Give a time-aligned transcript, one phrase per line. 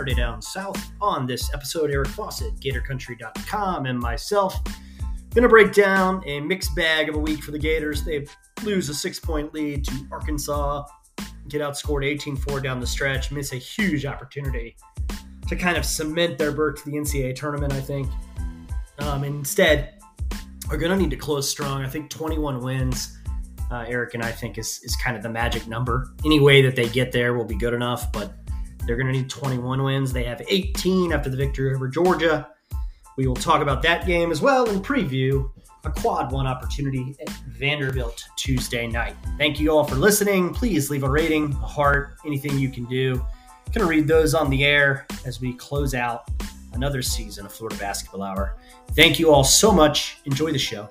[0.00, 0.92] Saturday Down South.
[1.02, 4.58] On this episode, Eric Fawcett, GatorCountry.com, and myself
[5.34, 8.02] going to break down a mixed bag of a week for the Gators.
[8.02, 8.26] They
[8.64, 10.86] lose a six point lead to Arkansas,
[11.48, 14.74] get outscored 18 4 down the stretch, miss a huge opportunity
[15.48, 18.08] to kind of cement their berth to the NCAA tournament, I think.
[19.00, 20.00] Um, instead,
[20.70, 21.84] are going to need to close strong.
[21.84, 23.18] I think 21 wins
[23.70, 26.14] uh, Eric and I think is is kind of the magic number.
[26.24, 28.32] Any way that they get there will be good enough, but
[28.90, 30.12] they're going to need 21 wins.
[30.12, 32.48] They have 18 after the victory over Georgia.
[33.16, 35.48] We will talk about that game as well and preview
[35.84, 39.14] a quad one opportunity at Vanderbilt Tuesday night.
[39.38, 40.52] Thank you all for listening.
[40.52, 43.14] Please leave a rating, a heart, anything you can do.
[43.72, 46.28] Going to read those on the air as we close out
[46.72, 48.56] another season of Florida Basketball Hour.
[48.96, 50.16] Thank you all so much.
[50.24, 50.90] Enjoy the show.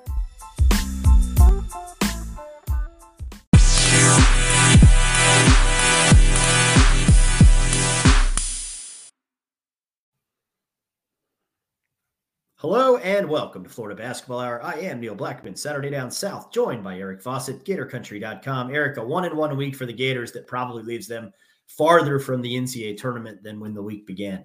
[12.59, 14.61] Hello and welcome to Florida Basketball Hour.
[14.61, 18.75] I am Neil Blackman, Saturday Down South, joined by Eric Fawcett, GatorCountry.com.
[18.75, 21.31] Eric, a one in one week for the Gators that probably leaves them
[21.67, 24.43] farther from the NCAA tournament than when the week began.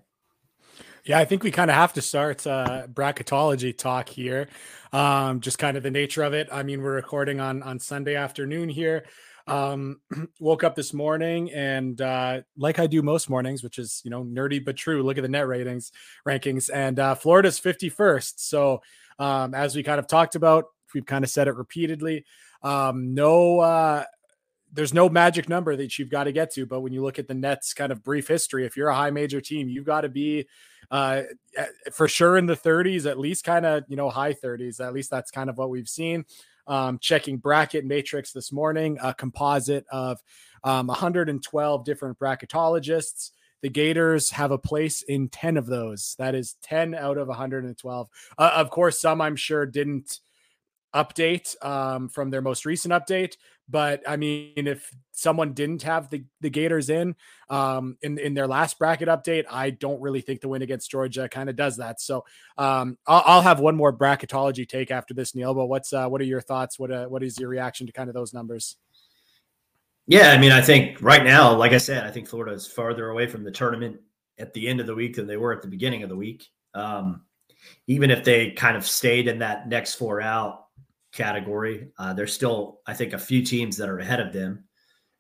[1.05, 4.47] Yeah, I think we kind of have to start uh, bracketology talk here.
[4.93, 6.49] Um, just kind of the nature of it.
[6.53, 9.07] I mean, we're recording on on Sunday afternoon here.
[9.47, 10.01] Um,
[10.41, 14.25] woke up this morning and uh, like I do most mornings, which is you know
[14.25, 15.03] nerdy but true.
[15.03, 15.93] Look at the net ratings
[16.27, 18.35] rankings, and uh, Florida's 51st.
[18.37, 18.81] So
[19.19, 22.25] um, as we kind of talked about, we've kind of said it repeatedly.
[22.63, 24.05] Um, no, uh,
[24.73, 26.67] there's no magic number that you've got to get to.
[26.67, 29.11] But when you look at the Nets' kind of brief history, if you're a high
[29.11, 30.47] major team, you've got to be
[30.91, 31.23] uh,
[31.93, 34.81] for sure in the 30s, at least kind of you know high 30s.
[34.81, 36.25] At least that's kind of what we've seen
[36.67, 40.23] um, checking bracket matrix this morning, a composite of
[40.63, 43.31] um, 112 different bracketologists.
[43.63, 46.15] The Gators have a place in 10 of those.
[46.19, 48.09] That is 10 out of 112.
[48.37, 50.21] Uh, of course, some I'm sure didn't
[50.95, 53.37] update um, from their most recent update.
[53.69, 57.17] But I mean, if someone didn't have the, the Gators in
[57.49, 61.29] um, in in their last bracket update, I don't really think the win against Georgia
[61.29, 62.01] kind of does that.
[62.01, 62.25] So
[62.59, 65.55] um, I'll, I'll, have one more bracketology take after this, Neil.
[65.55, 66.79] But what's uh, what are your thoughts?
[66.79, 68.77] What uh, what is your reaction to kind of those numbers?
[70.07, 73.09] Yeah, I mean, I think right now, like I said, I think Florida is farther
[73.09, 74.01] away from the tournament
[74.39, 76.47] at the end of the week than they were at the beginning of the week.
[76.75, 77.23] Um,
[77.87, 80.64] even if they kind of stayed in that next four out,
[81.15, 81.89] category.
[81.99, 84.65] Uh, there's still, I think, a few teams that are ahead of them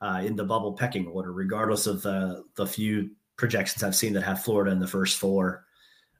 [0.00, 4.22] uh, in the bubble pecking order, regardless of the the few projections I've seen that
[4.22, 5.65] have Florida in the first four.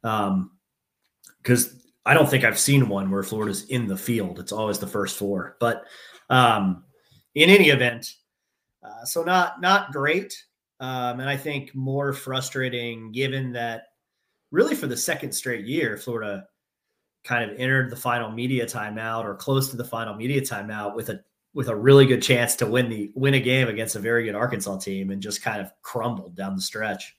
[0.03, 4.39] Because um, I don't think I've seen one where Florida's in the field.
[4.39, 5.57] It's always the first four.
[5.61, 5.85] But
[6.31, 6.85] um,
[7.35, 8.15] in any event,
[8.83, 10.35] uh, so not not great,
[10.81, 13.85] um, and I think more frustrating given that
[14.51, 16.47] really for the second straight year, Florida
[17.25, 21.09] kind of entered the final media timeout or close to the final media timeout with
[21.09, 21.21] a
[21.55, 24.35] with a really good chance to win the win a game against a very good
[24.35, 27.17] Arkansas team and just kind of crumbled down the stretch.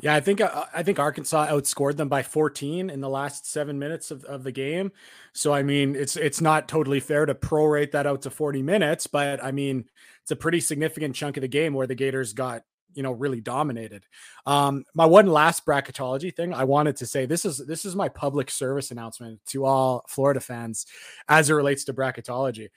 [0.00, 3.78] Yeah, I think uh, I think Arkansas outscored them by 14 in the last seven
[3.78, 4.92] minutes of, of the game.
[5.32, 9.06] So I mean, it's it's not totally fair to prorate that out to 40 minutes,
[9.06, 9.84] but I mean,
[10.22, 13.40] it's a pretty significant chunk of the game where the Gators got you know really
[13.40, 14.06] dominated.
[14.46, 18.08] Um, my one last bracketology thing I wanted to say this is this is my
[18.08, 20.86] public service announcement to all Florida fans
[21.28, 22.68] as it relates to bracketology.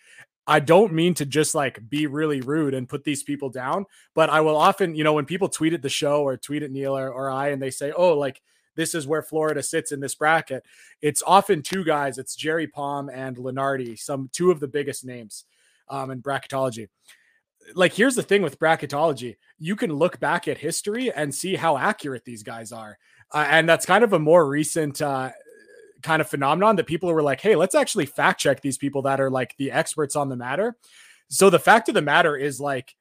[0.49, 3.85] I don't mean to just like be really rude and put these people down,
[4.15, 6.71] but I will often, you know, when people tweet at the show or tweet at
[6.71, 8.41] Neil or, or I and they say, oh, like
[8.75, 10.63] this is where Florida sits in this bracket,
[11.01, 12.17] it's often two guys.
[12.17, 15.43] It's Jerry Palm and Lunardi, some two of the biggest names
[15.89, 16.87] um, in bracketology
[17.75, 21.77] like here's the thing with bracketology you can look back at history and see how
[21.77, 22.97] accurate these guys are
[23.33, 25.29] uh, and that's kind of a more recent uh,
[26.01, 29.19] kind of phenomenon that people were like hey let's actually fact check these people that
[29.19, 30.75] are like the experts on the matter.
[31.29, 32.95] So the fact of the matter is like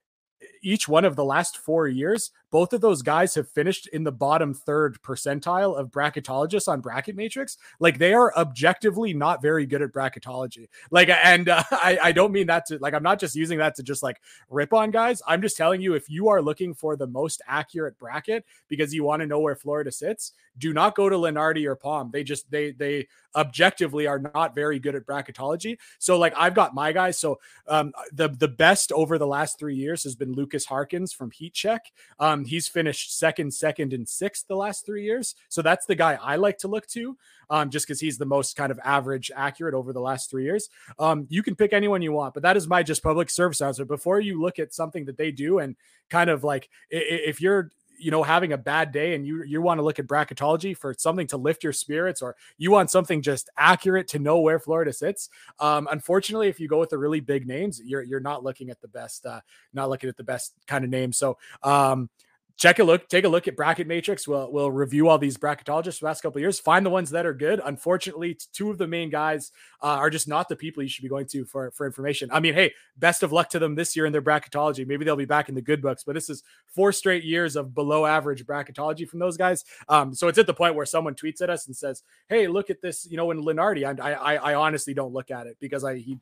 [0.67, 4.11] each one of the last four years, both of those guys have finished in the
[4.11, 7.57] bottom third percentile of bracketologists on Bracket Matrix.
[7.79, 10.67] Like they are objectively not very good at bracketology.
[10.91, 13.77] Like, and uh, I, I don't mean that to like, I'm not just using that
[13.77, 14.21] to just like
[14.51, 15.23] rip on guys.
[15.25, 19.05] I'm just telling you, if you are looking for the most accurate bracket because you
[19.05, 22.11] want to know where Florida sits, do not go to Lunardi or Palm.
[22.11, 25.79] They just, they, they objectively are not very good at bracketology.
[25.99, 27.19] So like I've got my guys.
[27.19, 31.31] So um, the, the best over the last three years has been Lukas Harkins from
[31.31, 31.93] Heat Check.
[32.19, 35.35] Um, he's finished second, second, and sixth the last three years.
[35.49, 37.17] So that's the guy I like to look to,
[37.51, 40.69] um, just because he's the most kind of average accurate over the last three years.
[40.99, 43.85] Um, you can pick anyone you want, but that is my just public service answer.
[43.85, 45.77] Before you look at something that they do and
[46.09, 49.79] kind of like if you're you know having a bad day and you you want
[49.79, 53.51] to look at bracketology for something to lift your spirits or you want something just
[53.57, 55.29] accurate to know where Florida sits
[55.61, 58.81] um unfortunately if you go with the really big names you're you're not looking at
[58.81, 59.41] the best uh
[59.73, 61.13] not looking at the best kind of name.
[61.13, 62.09] So um
[62.57, 64.27] check a look, take a look at Bracket Matrix.
[64.27, 66.59] We'll we'll review all these bracketologists the last couple years.
[66.59, 67.61] Find the ones that are good.
[67.65, 71.09] Unfortunately, two of the main guys uh, are just not the people you should be
[71.09, 72.31] going to for for information.
[72.33, 74.87] I mean, hey, best of luck to them this year in their bracketology.
[74.87, 77.75] Maybe they'll be back in the good books, but this is four straight years of
[77.75, 79.65] below average bracketology from those guys.
[79.89, 82.71] Um, so it's at the point where someone tweets at us and says, "Hey, look
[82.71, 83.85] at this," you know, in Lunardi.
[84.01, 86.19] I I, I honestly don't look at it because I he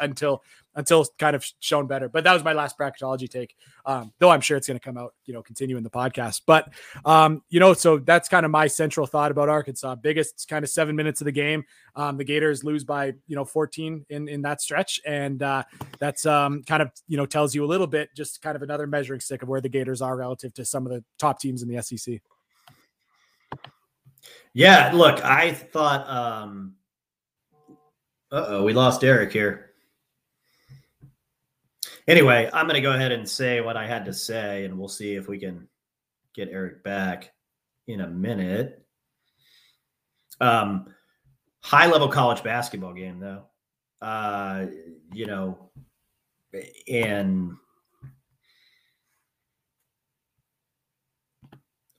[0.00, 0.42] until
[0.74, 2.08] until kind of shown better.
[2.08, 3.56] But that was my last bracketology take.
[3.84, 6.42] Um, though I'm sure it's going to come out, you know, continuing the podcast.
[6.46, 6.72] But
[7.04, 9.96] um, you know, so that's kind of my central thought about Arkansas.
[9.96, 11.64] Biggest kind of seven minutes of the game.
[11.96, 15.64] Um, the Gators lose by you know 14 in in that stretch, and uh,
[15.98, 18.86] that's um, kind of you know tells you a little bit, just kind of another
[18.86, 21.68] measuring stick of where the Gators are relative to some of the top teams in
[21.68, 22.20] the SEC.
[24.52, 26.08] Yeah, look, I thought.
[26.08, 26.74] um
[28.30, 29.69] Uh oh, we lost Eric here.
[32.10, 34.88] Anyway, I'm going to go ahead and say what I had to say, and we'll
[34.88, 35.68] see if we can
[36.34, 37.30] get Eric back
[37.86, 38.84] in a minute.
[40.40, 40.92] Um,
[41.60, 43.44] high level college basketball game, though.
[44.02, 44.66] Uh,
[45.12, 45.70] you know,
[46.88, 47.52] and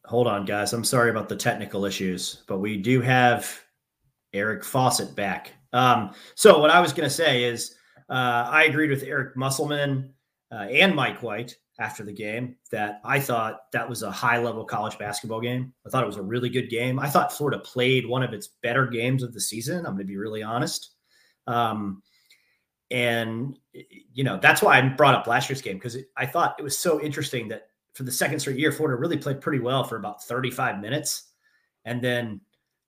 [0.06, 0.74] hold on, guys.
[0.74, 3.62] I'm sorry about the technical issues, but we do have
[4.34, 5.54] Eric Fawcett back.
[5.72, 7.76] Um, so what I was going to say is
[8.12, 10.14] uh, I agreed with Eric Musselman
[10.52, 14.66] uh, and Mike White after the game that I thought that was a high level
[14.66, 15.74] college basketball game.
[15.88, 17.00] I thought it was a really good game.
[17.00, 19.78] I thought Florida played one of its better games of the season.
[19.78, 20.92] I'm going to be really honest.
[21.48, 22.04] Um,
[22.92, 23.58] and,
[24.14, 26.78] you know, that's why I brought up last year's game because I thought it was
[26.78, 30.24] so interesting that for the second straight year, Florida really played pretty well for about
[30.24, 31.32] 35 minutes
[31.86, 32.42] and then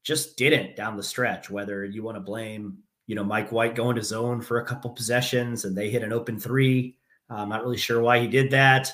[0.04, 3.96] just didn't down the stretch, whether you want to blame you know, Mike White going
[3.96, 6.98] to zone for a couple possessions and they hit an open three.
[7.30, 8.92] Uh, I'm not really sure why he did that.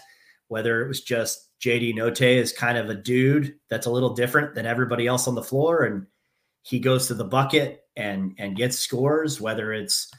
[0.47, 4.55] Whether it was just JD Notae is kind of a dude that's a little different
[4.55, 6.07] than everybody else on the floor, and
[6.63, 9.39] he goes to the bucket and and gets scores.
[9.39, 10.11] Whether it's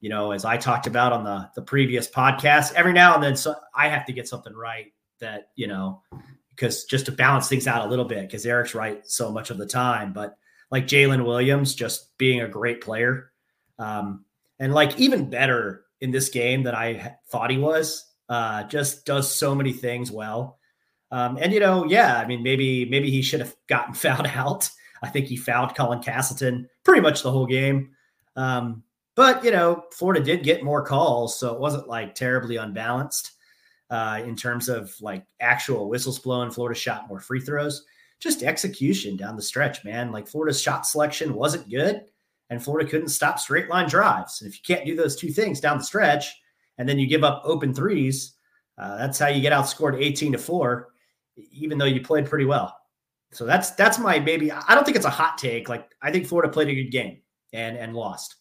[0.00, 3.36] you know, as I talked about on the the previous podcast, every now and then
[3.36, 6.02] so I have to get something right that you know
[6.50, 9.56] because just to balance things out a little bit because Eric's right so much of
[9.56, 10.36] the time, but
[10.70, 13.27] like Jaylin Williams just being a great player
[13.78, 14.24] um,
[14.58, 18.04] and like even better in this game than I thought he was.
[18.28, 20.58] Uh, just does so many things well.
[21.10, 24.68] Um, and you know, yeah, I mean, maybe maybe he should have gotten fouled out.
[25.02, 27.90] I think he fouled Colin Castleton pretty much the whole game.
[28.36, 28.82] Um,
[29.14, 33.32] but you know, Florida did get more calls, so it wasn't like terribly unbalanced
[33.90, 36.50] uh, in terms of like actual whistles blowing.
[36.50, 37.84] Florida shot more free throws.
[38.20, 40.12] Just execution down the stretch, man.
[40.12, 42.02] Like Florida's shot selection wasn't good
[42.50, 44.40] and Florida couldn't stop straight line drives.
[44.40, 46.34] And if you can't do those two things down the stretch,
[46.78, 48.34] and then you give up open threes,
[48.78, 50.88] uh, that's how you get outscored 18 to four,
[51.52, 52.76] even though you played pretty well.
[53.32, 54.50] So that's that's my maybe.
[54.50, 55.68] I don't think it's a hot take.
[55.68, 57.18] Like I think Florida played a good game
[57.52, 58.36] and and lost.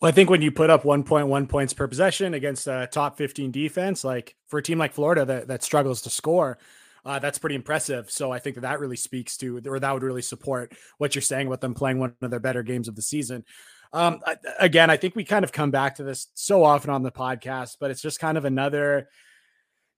[0.00, 3.50] Well, I think when you put up 1.1 points per possession against a top 15
[3.50, 6.58] defense, like for a team like Florida that that struggles to score,
[7.04, 8.10] uh, that's pretty impressive.
[8.10, 11.22] So I think that that really speaks to, or that would really support what you're
[11.22, 13.44] saying about them playing one of their better games of the season.
[13.92, 14.20] Um,
[14.58, 17.76] again, I think we kind of come back to this so often on the podcast,
[17.78, 19.08] but it's just kind of another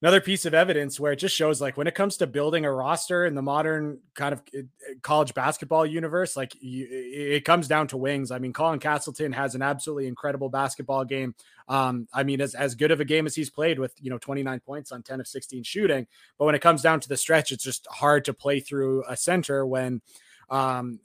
[0.03, 2.73] another piece of evidence where it just shows like when it comes to building a
[2.73, 7.67] roster in the modern kind of eh, eh, college basketball universe like you, it comes
[7.67, 8.31] down to wings.
[8.31, 11.35] I mean colin castleton has an absolutely incredible basketball game.
[11.69, 14.19] Um, i mean as, as good of a game as he's played with you know
[14.19, 16.07] 29 points on 10 of 16 shooting.
[16.38, 19.17] But when it comes down to the stretch it's just hard to play through a
[19.17, 20.03] center when
[20.50, 21.00] um,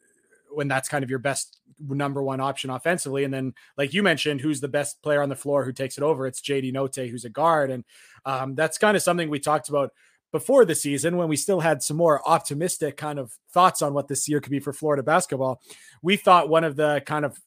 [0.53, 3.23] when that's kind of your best number one option offensively.
[3.23, 6.03] And then, like you mentioned, who's the best player on the floor who takes it
[6.03, 6.27] over?
[6.27, 7.71] It's JD Notae, who's a guard.
[7.71, 7.83] And
[8.25, 9.91] um, that's kind of something we talked about
[10.31, 14.07] before the season when we still had some more optimistic kind of thoughts on what
[14.07, 15.61] this year could be for Florida basketball.
[16.01, 17.37] We thought one of the kind of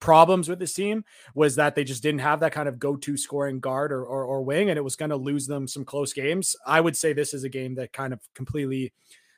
[0.00, 1.04] problems with this team
[1.34, 4.42] was that they just didn't have that kind of go-to scoring guard or, or, or
[4.42, 6.56] wing, and it was going to lose them some close games.
[6.66, 8.92] I would say this is a game that kind of completely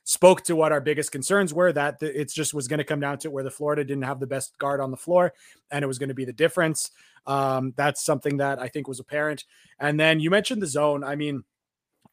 [0.05, 3.19] spoke to what our biggest concerns were that it just was going to come down
[3.19, 5.33] to where the Florida didn't have the best guard on the floor
[5.71, 6.91] and it was going to be the difference.
[7.27, 9.45] Um, that's something that I think was apparent.
[9.81, 11.03] And then you mentioned the zone.
[11.03, 11.43] I mean,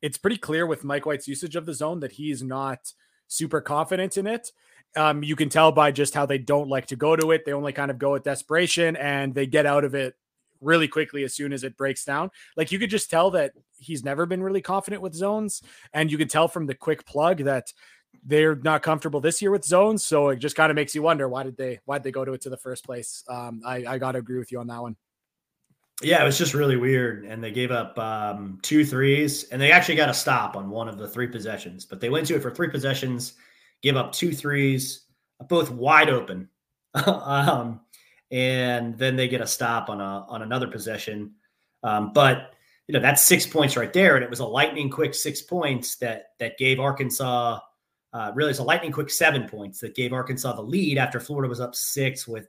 [0.01, 2.93] it's pretty clear with Mike White's usage of the zone that he's not
[3.27, 4.51] super confident in it.
[4.95, 7.45] Um, you can tell by just how they don't like to go to it.
[7.45, 10.15] They only kind of go with desperation and they get out of it
[10.61, 12.31] really quickly as soon as it breaks down.
[12.55, 15.61] Like you could just tell that he's never been really confident with zones,
[15.93, 17.73] and you could tell from the quick plug that
[18.23, 20.05] they're not comfortable this year with zones.
[20.05, 22.25] So it just kind of makes you wonder why did they why did they go
[22.25, 23.23] to it to the first place?
[23.27, 24.95] Um, I, I got to agree with you on that one.
[26.03, 29.71] Yeah, it was just really weird, and they gave up um, two threes, and they
[29.71, 32.41] actually got a stop on one of the three possessions, but they went to it
[32.41, 33.33] for three possessions,
[33.83, 35.03] gave up two threes,
[35.47, 36.49] both wide open,
[37.05, 37.81] um,
[38.31, 41.33] and then they get a stop on a on another possession.
[41.83, 42.53] Um, but
[42.88, 45.95] you know that's six points right there, and it was a lightning quick six points
[45.97, 47.59] that that gave Arkansas.
[48.13, 51.47] Uh, really, it's a lightning quick seven points that gave Arkansas the lead after Florida
[51.47, 52.47] was up six with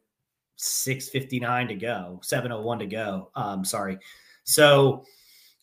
[0.57, 3.31] 659 to go, 701 to go.
[3.35, 3.99] Um, sorry.
[4.45, 5.05] So,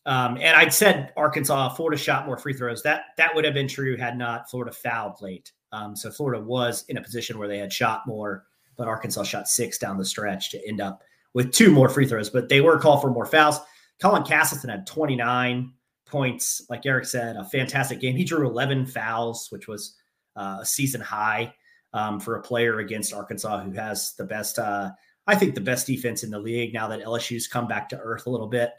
[0.06, 2.82] um, and I'd said Arkansas, Florida shot more free throws.
[2.82, 5.52] That that would have been true had not Florida fouled late.
[5.72, 8.46] Um, so Florida was in a position where they had shot more,
[8.80, 11.02] but Arkansas shot six down the stretch to end up
[11.34, 12.30] with two more free throws.
[12.30, 13.60] But they were called for more fouls.
[14.00, 15.74] Colin Castleton had 29
[16.06, 18.16] points, like Eric said, a fantastic game.
[18.16, 19.96] He drew 11 fouls, which was
[20.34, 21.52] uh, a season high
[21.92, 24.92] um, for a player against Arkansas who has the best, uh,
[25.26, 28.26] I think, the best defense in the league now that LSU's come back to earth
[28.26, 28.72] a little bit.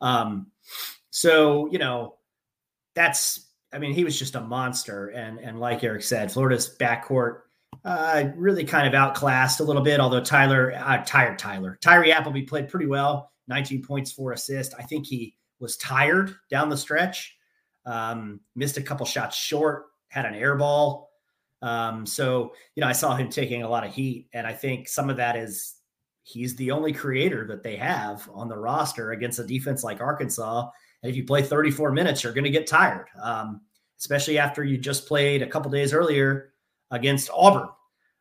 [0.00, 0.48] Um,
[1.10, 2.16] so, you know,
[2.96, 5.10] that's, I mean, he was just a monster.
[5.10, 7.42] And, and like Eric said, Florida's backcourt
[7.84, 12.42] uh, really kind of outclassed a little bit, although Tyler, uh, tired Tyler, Tyree Appleby
[12.42, 14.74] played pretty well, 19 points, four assists.
[14.74, 17.36] I think he was tired down the stretch,
[17.84, 21.10] um, missed a couple shots short, had an air ball.
[21.60, 24.88] Um, so, you know, I saw him taking a lot of heat, and I think
[24.88, 25.74] some of that is
[26.22, 30.70] he's the only creator that they have on the roster against a defense like Arkansas.
[31.02, 33.60] And if you play 34 minutes, you're going to get tired, um,
[33.98, 36.53] especially after you just played a couple days earlier
[36.94, 37.68] against Auburn,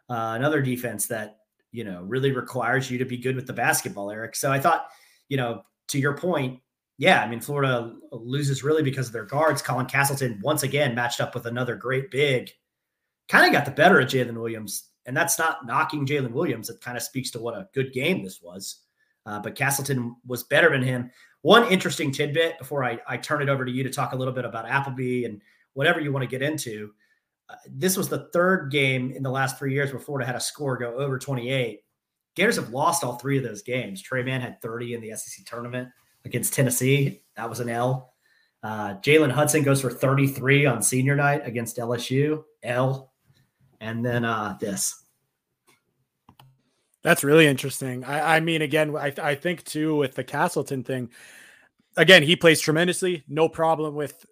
[0.10, 1.40] uh, another defense that,
[1.72, 4.36] you know, really requires you to be good with the basketball, Eric.
[4.36, 4.88] So I thought,
[5.30, 6.60] you know, to your point,
[6.98, 9.62] yeah, I mean, Florida loses really because of their guards.
[9.62, 12.52] Colin Castleton once again matched up with another great big
[13.30, 14.90] kind of got the better of Jaylin Williams.
[15.06, 16.70] And that's not knocking Jaylin Williams.
[16.70, 18.82] It kind of speaks to what a good game this was.
[19.26, 21.12] Uh, but Castleton was better than him.
[21.42, 24.34] One interesting tidbit before I, I turn it over to you to talk a little
[24.34, 25.42] bit about Appleby and
[25.74, 26.94] whatever you want to get into.
[27.70, 30.78] This was the third game in the last three years where Florida had a score
[30.78, 31.82] go over 28.
[32.36, 34.02] Gators have lost all three of those games.
[34.02, 35.90] Tre Mann had 30 in the SEC tournament
[36.26, 37.22] against Tennessee.
[37.36, 38.14] That was an L.
[38.64, 42.44] Uh, Jalen Hudson goes for 33 on senior night against LSU.
[42.64, 43.14] L
[43.84, 45.04] and then uh, this.
[47.04, 48.06] That's really interesting.
[48.06, 51.10] I, I mean, again, I, I think too with the Castleton thing.
[51.98, 53.24] Again, he plays tremendously.
[53.28, 54.26] No problem with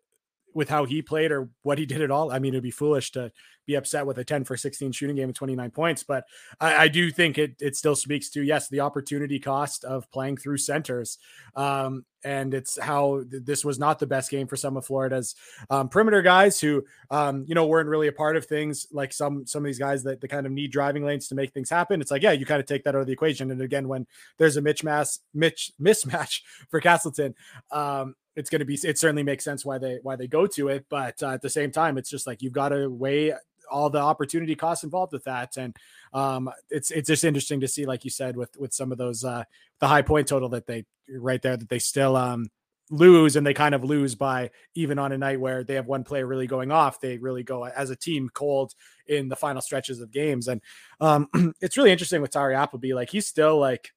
[0.53, 2.31] with how he played or what he did at all.
[2.31, 3.31] I mean, it'd be foolish to
[3.65, 6.03] be upset with a 10 for 16 shooting game and 29 points.
[6.03, 6.25] But
[6.59, 10.37] I, I, do think it it still speaks to yes, the opportunity cost of playing
[10.37, 11.17] through centers.
[11.55, 15.35] Um, and it's how th- this was not the best game for some of Florida's
[15.69, 19.45] um, perimeter guys who um, you know weren't really a part of things like some
[19.45, 22.01] some of these guys that, that kind of need driving lanes to make things happen.
[22.01, 23.51] It's like yeah, you kind of take that out of the equation.
[23.51, 27.35] And again, when there's a Mitch Mass Mitch mismatch for Castleton,
[27.71, 30.69] um, it's going to be it certainly makes sense why they why they go to
[30.69, 33.33] it but uh, at the same time it's just like you've got to weigh
[33.71, 35.57] all the opportunity costs involved with that.
[35.57, 35.75] And
[36.13, 39.23] um, it's it's just interesting to see, like you said, with with some of those
[39.23, 39.43] uh,
[39.79, 42.49] the high point total that they right there that they still um,
[42.89, 46.03] lose and they kind of lose by even on a night where they have one
[46.03, 48.73] player really going off they really go as a team cold
[49.07, 50.47] in the final stretches of games.
[50.47, 50.61] And
[50.99, 51.29] um,
[51.61, 53.91] it's really interesting with Tyree Appleby like he's still like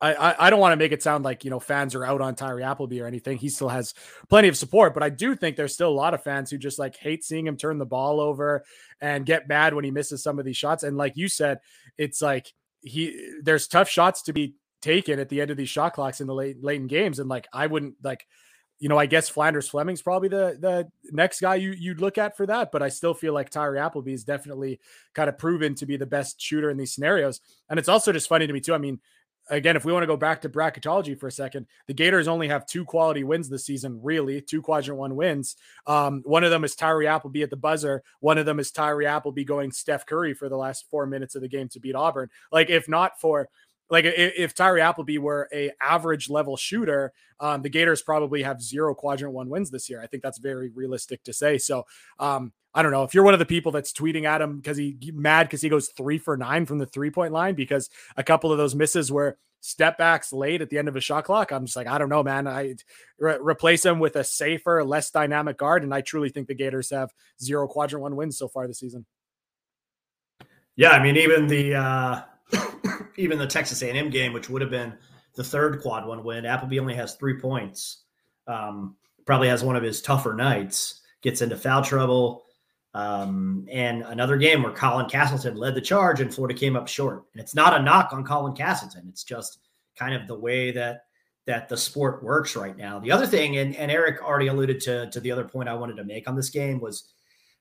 [0.00, 2.34] I, I don't want to make it sound like you know fans are out on
[2.34, 3.38] Tyree Appleby or anything.
[3.38, 3.94] He still has
[4.28, 6.78] plenty of support, but I do think there's still a lot of fans who just
[6.78, 8.64] like hate seeing him turn the ball over
[9.00, 10.82] and get mad when he misses some of these shots.
[10.82, 11.60] And like you said,
[11.96, 15.94] it's like he there's tough shots to be taken at the end of these shot
[15.94, 17.18] clocks in the late late in games.
[17.18, 18.26] And like I wouldn't like,
[18.78, 22.36] you know, I guess Phlandrous Fleming's probably the the next guy you you'd look at
[22.36, 24.78] for that, but I still feel like Tyree Appleby is definitely
[25.14, 27.40] kind of proven to be the best shooter in these scenarios.
[27.70, 28.74] And it's also just funny to me too.
[28.74, 29.00] I mean
[29.48, 32.48] again, if we want to go back to bracketology for a second, the Gators only
[32.48, 35.56] have two quality wins this season, really, two quadrant one wins.
[35.86, 38.02] Um, one of them is Tyree Appleby at the buzzer.
[38.20, 41.42] One of them is Tyree Appleby going Steph Curry for the last four minutes of
[41.42, 42.30] the game to beat Auburn.
[42.50, 43.48] Like, if not for
[43.88, 48.94] like if, Tyree Appleby were a average level shooter, um, the Gators probably have zero
[48.94, 50.02] quadrant one wins this year.
[50.02, 51.58] I think that's very realistic to say.
[51.58, 51.86] So
[52.18, 54.76] um, I don't know if you're one of the people that's tweeting at him because
[54.76, 58.22] he mad because he goes three for nine from the three point line because a
[58.22, 61.50] couple of those misses were step backs late at the end of a shot clock.
[61.52, 62.46] I'm just like, I don't know, man.
[62.46, 62.74] I
[63.18, 66.90] re- replace him with a safer, less dynamic guard, and I truly think the Gators
[66.90, 67.10] have
[67.42, 69.06] zero quadrant one wins so far this season.
[70.76, 72.22] Yeah, I mean, even the uh,
[73.16, 74.94] even the Texas A&M game, which would have been
[75.34, 76.44] the third quad one win.
[76.44, 78.02] Appleby only has three points.
[78.46, 81.00] Um, probably has one of his tougher nights.
[81.22, 82.45] Gets into foul trouble.
[82.96, 87.24] Um, and another game where Colin Castleton led the charge and Florida came up short.
[87.34, 89.04] And it's not a knock on Colin Castleton.
[89.10, 89.58] It's just
[89.98, 91.02] kind of the way that
[91.44, 92.98] that the sport works right now.
[92.98, 95.98] The other thing, and, and Eric already alluded to, to the other point I wanted
[95.98, 97.12] to make on this game was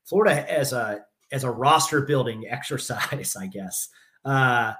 [0.05, 1.01] Florida as a
[1.33, 3.89] as a roster building exercise, I guess,
[4.23, 4.71] uh,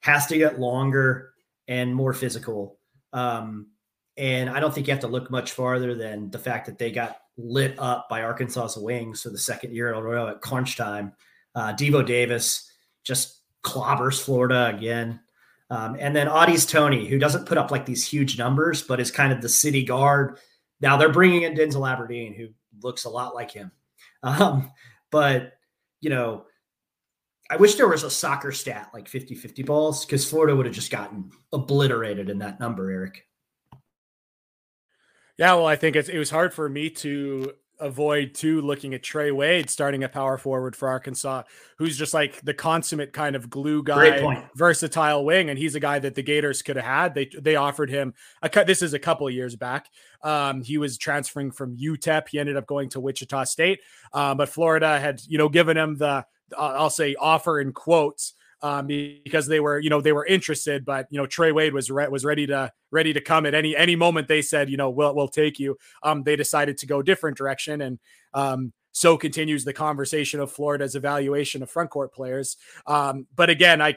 [0.00, 1.32] has to get longer
[1.68, 2.76] and more physical.
[3.12, 3.68] Um,
[4.16, 6.90] and I don't think you have to look much farther than the fact that they
[6.90, 10.76] got lit up by Arkansas's wings for the second year in a row at crunch
[10.76, 11.12] time.
[11.54, 12.70] Uh, Devo Davis
[13.04, 15.20] just clobbers Florida again.
[15.70, 19.10] Um, and then Au'Diese Toney, who doesn't put up like these huge numbers, but is
[19.10, 20.38] kind of the city guard.
[20.80, 22.48] Now they're bringing in Denzel Aberdeen, who
[22.82, 23.70] looks a lot like him.
[24.22, 24.70] Um,
[25.10, 25.54] but,
[26.00, 26.44] you know,
[27.50, 30.74] I wish there was a soccer stat like 50 50 balls because Florida would have
[30.74, 33.26] just gotten obliterated in that number, Eric.
[35.38, 39.32] Yeah, well, I think it was hard for me to avoid too looking at Trey
[39.32, 41.42] Wade starting a power forward for Arkansas,
[41.78, 45.98] who's just like the consummate kind of glue guy, versatile wing, and he's a guy
[45.98, 47.14] that the Gators could have had.
[47.14, 48.66] They they offered him a cut.
[48.66, 49.88] This is a couple of years back.
[50.22, 52.28] Um, he was transferring from UTEP.
[52.28, 53.80] He ended up going to Wichita State,
[54.12, 56.24] um, but Florida had you know given him the
[56.56, 61.06] I'll say offer in quotes um, because they were, you know, they were interested, but
[61.10, 63.96] you know, Trey Wade was re- was ready to ready to come at any any
[63.96, 64.28] moment.
[64.28, 65.76] They said, you know, we'll we'll take you.
[66.02, 67.98] Um, they decided to go different direction, and
[68.34, 72.56] um, so continues the conversation of Florida's evaluation of front court players.
[72.86, 73.94] Um, but again, I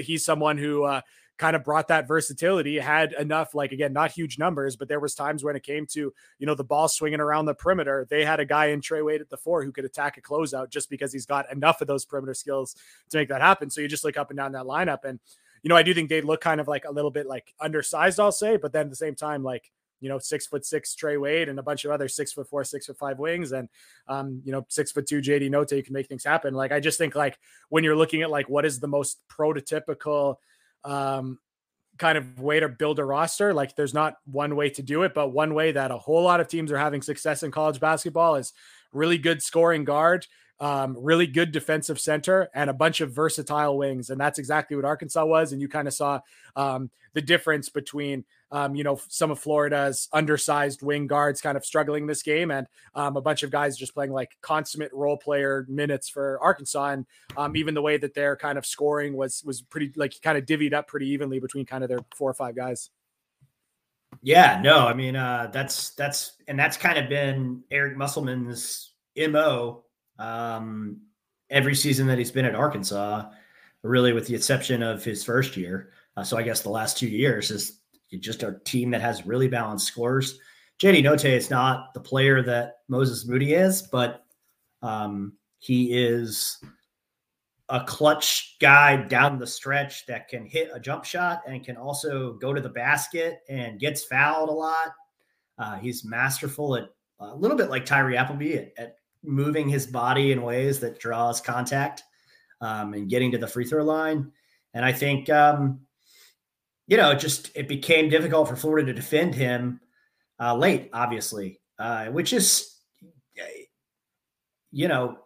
[0.00, 1.02] he's someone who uh,
[1.38, 5.14] kind of brought that versatility, had enough, like again, not huge numbers, but there was
[5.14, 8.06] times when it came to, you know, the ball swinging around the perimeter.
[8.10, 10.70] They had a guy in Trey Wade at the four who could attack a closeout
[10.70, 12.74] just because he's got enough of those perimeter skills
[13.10, 13.70] to make that happen.
[13.70, 15.04] So you just look up and down that lineup.
[15.04, 15.20] And,
[15.62, 18.18] you know, I do think they look kind of like a little bit like undersized,
[18.18, 21.16] I'll say, but then at the same time, like, you know, six foot six Trey
[21.16, 23.68] Wade and a bunch of other six foot four, six foot five wings, and
[24.06, 26.54] um, you know, six foot two JD Notae, you can make things happen.
[26.54, 27.36] Like I just think like
[27.68, 30.36] when you're looking at like what is the most prototypical
[30.84, 31.38] um
[31.98, 33.52] kind of way to build a roster.
[33.52, 36.40] Like there's not one way to do it, but one way that a whole lot
[36.40, 38.52] of teams are having success in college basketball is
[38.92, 40.26] really good scoring guard,
[40.60, 44.10] um, really good defensive center, and a bunch of versatile wings.
[44.10, 45.52] And that's exactly what Arkansas was.
[45.52, 46.20] And you kind of saw
[46.56, 51.66] um, the difference between um, you know, some of Florida's undersized wing guards kind of
[51.66, 55.66] struggling this game, and um, a bunch of guys just playing like consummate role player
[55.68, 56.90] minutes for Arkansas.
[56.90, 60.38] And um, even the way that their kind of scoring was was pretty like kind
[60.38, 62.90] of divvied up pretty evenly between kind of their four or five guys.
[64.22, 69.84] Yeah, no, I mean uh, that's that's and that's kind of been Eric Musselman's mo
[70.18, 71.00] um,
[71.50, 73.28] every season that he's been at Arkansas,
[73.82, 75.90] really, with the exception of his first year.
[76.16, 77.80] Uh, so I guess the last two years is
[78.20, 80.38] just a team that has really balanced scores.
[80.80, 84.24] JD Notae is not the player that Moses Moody is, but
[84.82, 86.62] um, he is
[87.68, 92.34] a clutch guy down the stretch that can hit a jump shot and can also
[92.34, 94.92] go to the basket and gets fouled a lot.
[95.58, 96.88] Uh, he's masterful at
[97.20, 98.96] a little bit like Tyree Appleby at, at
[99.28, 102.02] moving his body in ways that draws contact
[102.60, 104.32] um, and getting to the free throw line.
[104.74, 105.80] And I think um,
[106.88, 109.80] you know, it just it became difficult for Florida to defend him
[110.40, 112.74] uh, late, obviously, uh, which is,
[114.72, 115.18] you know,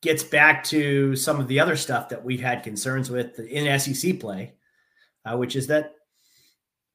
[0.00, 4.18] gets back to some of the other stuff that we've had concerns with in SEC
[4.18, 4.54] play,
[5.26, 5.92] uh, which is that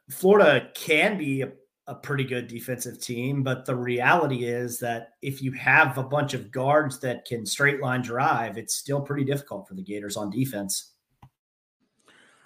[0.09, 1.51] Florida can be a,
[1.87, 6.33] a pretty good defensive team, but the reality is that if you have a bunch
[6.33, 10.29] of guards that can straight line drive, it's still pretty difficult for the Gators on
[10.29, 10.93] defense.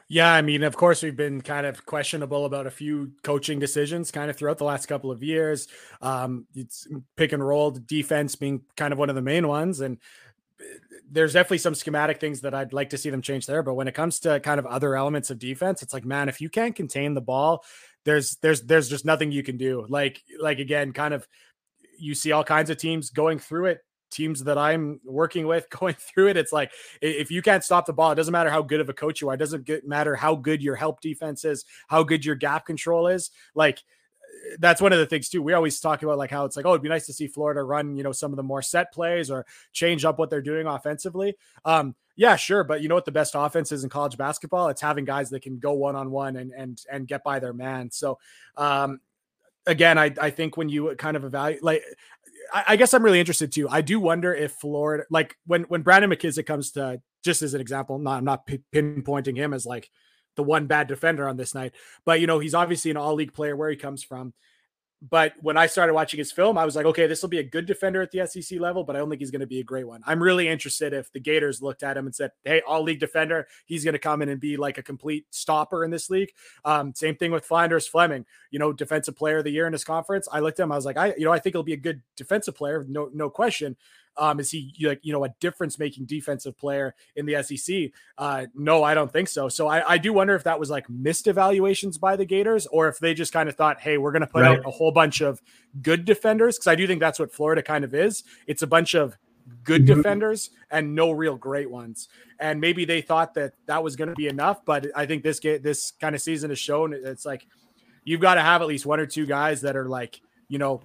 [0.10, 4.10] Yeah, I mean, of course, we've been kind of questionable about a few coaching decisions
[4.10, 5.68] kind of throughout the last couple of years.
[6.02, 9.98] Um, it's pick and roll defense being kind of one of the main ones, and
[10.62, 10.64] eh,
[11.12, 13.64] there's definitely some schematic things that I'd like to see them change there.
[13.64, 16.40] But when it comes to kind of other elements of defense, it's like, man, if
[16.40, 17.66] you can't contain the ball,
[18.08, 19.86] there's there's there's just nothing you can do.
[19.90, 21.28] Like like again, kind of
[22.00, 25.96] you see all kinds of teams going through it teams that I'm working with going
[25.96, 26.38] through it.
[26.38, 28.94] It's like if you can't stop the ball, it doesn't matter how good of a
[28.94, 29.34] coach you are.
[29.34, 33.30] It doesn't matter how good your help defense is, how good your gap control is.
[33.54, 33.84] Like
[34.60, 35.42] that's one of the things too.
[35.42, 37.64] We always talk about like how it's like, oh, it'd be nice to see Florida
[37.64, 40.68] run, you know, some of the more set plays or change up what they're doing
[40.68, 41.38] offensively.
[41.66, 44.70] Um, yeah, sure, but you know what the best offense is in college basketball?
[44.70, 47.54] It's having guys that can go one on one and and and get by their
[47.54, 47.92] man.
[47.92, 48.18] So,
[48.56, 49.00] um,
[49.68, 51.84] again, I I think when you kind of evaluate, like
[52.54, 53.68] I, guess I'm really interested too.
[53.70, 57.62] I do wonder if Florida, like when when Brandon McKissick comes to, just as an
[57.62, 59.90] example, not I'm not pinpointing him as like
[60.38, 61.74] the one bad defender on this night.
[62.06, 64.34] But you know, he's obviously an all league player where he comes from
[65.02, 67.44] but when I started watching his film, I was like, okay, this will be a
[67.44, 69.64] good defender at the SEC level, but I don't think he's going to be a
[69.64, 70.02] great one.
[70.08, 73.48] I'm really interested if the Gators looked at him and said, hey, all league defender,
[73.66, 76.32] he's going to come in and be like a complete stopper in this league.
[76.66, 79.84] Um, same thing with Phlandrous Fleming, you know, defensive player of the year in this
[79.84, 80.28] conference.
[80.32, 81.78] I looked at him, I was like, I, you know, I think he'll be a
[81.78, 83.78] good defensive player, no, no question.
[84.18, 87.92] Um, is he like you know a difference making defensive player in the SEC?
[88.18, 89.50] Uh, no, I don't think so.
[89.50, 92.88] So I, I do wonder if that was like missed evaluations by the Gators, or
[92.88, 94.60] if they just kind of thought, hey, we're going to put right.
[94.60, 95.42] out a whole bunch of
[95.82, 98.24] good defenders because I do think that's what Florida kind of is.
[98.48, 99.18] It's a bunch of
[99.64, 99.98] good mm-hmm.
[99.98, 102.10] defenders and no real great ones.
[102.40, 105.40] And maybe they thought that that was going to be enough, but I think this
[105.40, 107.48] game, this kind of season has shown it's like
[108.04, 110.82] you've got to have at least one or two guys that are like you know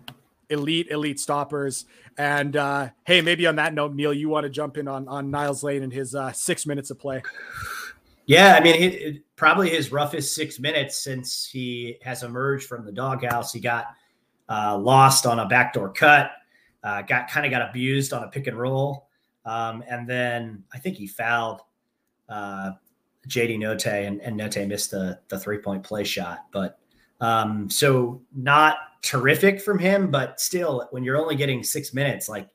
[0.52, 1.86] elite, elite stoppers.
[2.18, 5.30] And uh, hey, maybe on that note, Neil, you want to jump in on on
[5.30, 7.22] Niels Lane and his uh, six minutes of play?
[8.26, 12.84] Yeah, I mean, it, it, probably his roughest six minutes since he has emerged from
[12.84, 13.52] the doghouse.
[13.52, 13.86] He got
[14.48, 16.30] uh, lost on a backdoor cut,
[16.84, 19.08] uh, got kind of got abused on a pick and roll,
[19.44, 21.62] um, and then I think he fouled
[22.28, 22.72] uh,
[23.28, 26.46] JD Notae, and, and Notae missed the the three point play shot.
[26.52, 26.78] But
[27.22, 32.48] um, so not terrific from him, but still, when you're only getting six minutes, like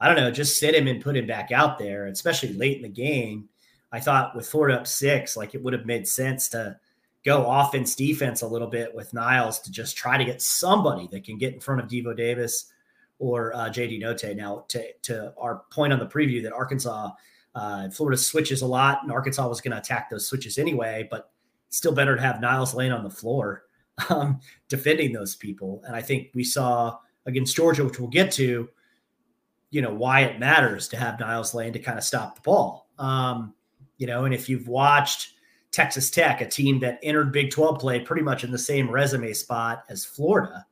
[0.00, 2.82] I don't know, just sit him and put him back out there, especially late in
[2.82, 3.48] the game.
[3.90, 6.76] I thought with Florida up six, like it would have made sense to
[7.24, 11.24] go offense defense a little bit with Niels to just try to get somebody that
[11.24, 12.72] can get in front of Devo Davis
[13.18, 14.36] or uh, JD Notae.
[14.36, 17.10] Now, to, to our point on the preview that Arkansas,
[17.56, 21.30] uh, Florida switches a lot, and Arkansas was going to attack those switches anyway, but
[21.70, 23.64] still better to have Niels Lane on the floor
[24.10, 25.82] um, defending those people.
[25.86, 28.68] And I think we saw against Georgia, which we'll get to,
[29.70, 32.88] you know, why it matters to have Niels Lane to kind of stop the ball.
[32.98, 33.54] Um,
[33.98, 35.34] you know, and if you've watched
[35.70, 39.32] Texas Tech, a team that entered Big 12 play pretty much in the same resume
[39.32, 40.66] spot as Florida,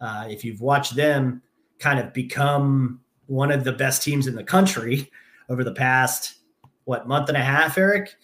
[0.00, 1.42] uh, if you've watched them
[1.78, 5.10] kind of become one of the best teams in the country
[5.48, 6.36] over the past,
[6.84, 8.14] what, month and a half, Eric?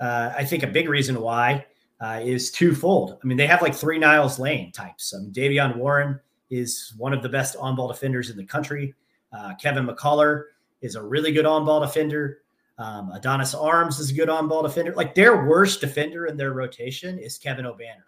[0.00, 1.66] Uh, I think a big reason why
[2.00, 3.18] uh, is twofold.
[3.22, 5.14] I mean, they have like three Niels Lane types.
[5.14, 8.94] I mean, Davion Warren is one of the best on ball defenders in the country.
[9.32, 10.44] Uh, Kevin McCullar
[10.80, 12.38] is a really good on ball defender.
[12.78, 14.94] Um, Adonis Arms is a good on ball defender.
[14.94, 18.04] Like their worst defender in their rotation is Kevin Obanor,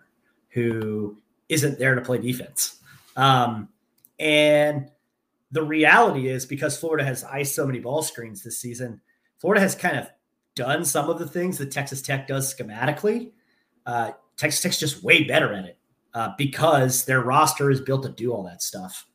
[0.50, 2.78] who isn't there to play defense.
[3.16, 3.68] Um,
[4.20, 4.88] and
[5.50, 9.00] the reality is because Florida has iced so many ball screens this season,
[9.38, 10.08] Florida has kind of
[10.54, 13.32] done some of the things that Texas Tech does schematically
[13.86, 15.78] uh, Texas Tech's just way better at it
[16.14, 19.06] uh, because their roster is built to do all that stuff.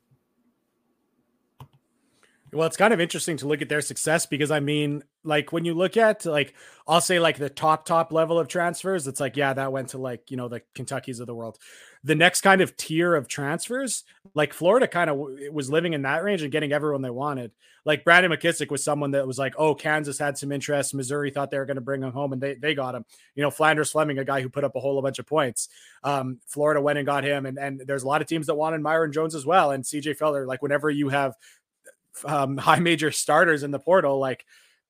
[2.55, 5.65] Well, it's kind of interesting to look at their success because I mean, like when
[5.65, 6.53] you look at like
[6.87, 9.97] I'll say like the top top level of transfers, it's like yeah, that went to
[9.97, 11.59] like you know the Kentuckies of the world
[12.05, 14.03] the next kind of tier of transfers,
[14.35, 17.51] like Florida kind of w- was living in that range and getting everyone they wanted.
[17.83, 20.93] Like Brandon McKissick was someone that was like, oh, Kansas had some interest.
[20.93, 23.05] Missouri thought they were going to bring him home and they, they got him.
[23.33, 25.67] You know, Phlandrous Fleming, a guy who put up a whole bunch of points.
[26.03, 27.47] Um, Florida went and got him.
[27.47, 29.71] And, and there's a lot of teams that wanted Myreon Jones as well.
[29.71, 30.45] And CJ Felder.
[30.45, 31.33] like whenever you have
[32.23, 34.45] um, high major starters in the portal, like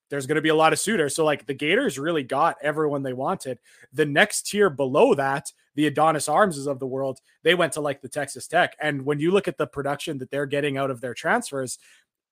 [0.09, 1.15] there's going to be a lot of suitors.
[1.15, 3.59] So like the Gators really got everyone they wanted.
[3.93, 8.01] The next tier below that the Adonis Armses of the world, they went to like
[8.01, 8.75] the Texas Tech.
[8.79, 11.79] And when you look at the production that they're getting out of their transfers,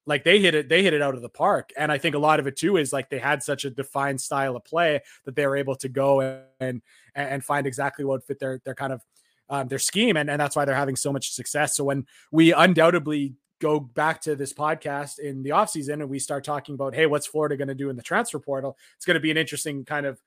[0.06, 1.72] like they hit it, they hit it out of the park.
[1.78, 4.22] And I think a lot of it too is like they had such a defined
[4.22, 6.82] style of play that they were able to go and
[7.16, 9.02] and find exactly what fit their their kind of
[9.50, 11.76] um, their scheme, and and that's why they're having so much success.
[11.76, 16.44] So when we undoubtedly go back to this podcast in the offseason and we start
[16.44, 18.78] talking about, hey, what's Florida going to do in the transfer portal?
[18.98, 20.20] It's going to be an interesting kind of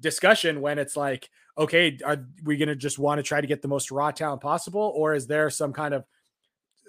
[0.00, 3.60] discussion when it's like, okay, are we going to just want to try to get
[3.60, 6.04] the most raw talent possible, or is there some kind of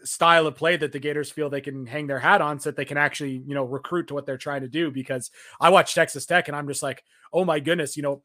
[0.04, 2.76] style of play that the Gators feel they can hang their hat on so that
[2.76, 4.92] they can actually, you know, recruit to what they're trying to do?
[4.92, 8.22] Because I watch Texas Tech and I'm just like, oh my goodness, you know,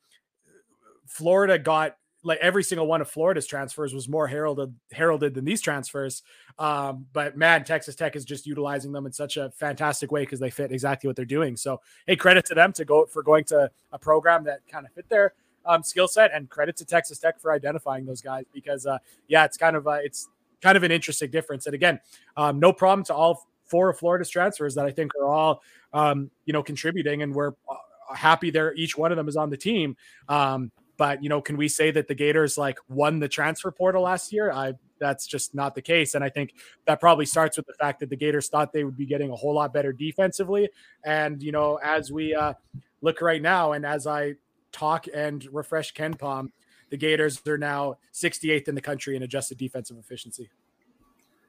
[1.06, 5.60] Florida got like every single one of Florida's transfers was more heralded heralded than these
[5.60, 6.22] transfers.
[6.58, 10.40] Um, but man, Texas Tech is just utilizing them in such a fantastic way because
[10.40, 11.56] they fit exactly what they're doing.
[11.56, 14.92] So hey, credit to them to go for going to a program that kind of
[14.92, 18.86] fit their um, skill set, and credit to Texas Tech for identifying those guys because
[18.86, 20.28] uh, yeah, it's kind of uh, it's
[20.60, 21.66] kind of an interesting difference.
[21.66, 22.00] And again,
[22.36, 26.30] um, no problem to all four of Florida's transfers that I think are all um,
[26.44, 29.56] you know contributing, and we're uh, happy there each one of them is on the
[29.56, 29.96] team.
[30.28, 30.70] Um,
[31.02, 34.32] but you know, can we say that the Gators like won the transfer portal last
[34.32, 34.52] year?
[34.52, 36.14] I that's just not the case.
[36.14, 36.54] And I think
[36.86, 39.34] that probably starts with the fact that the Gators thought they would be getting a
[39.34, 40.70] whole lot better defensively.
[41.04, 42.52] And you know, as we uh,
[43.00, 44.34] look right now, and as I
[44.70, 46.50] talk and refresh KenPom,
[46.90, 50.50] the Gators are now 68th in the country in adjusted defensive efficiency.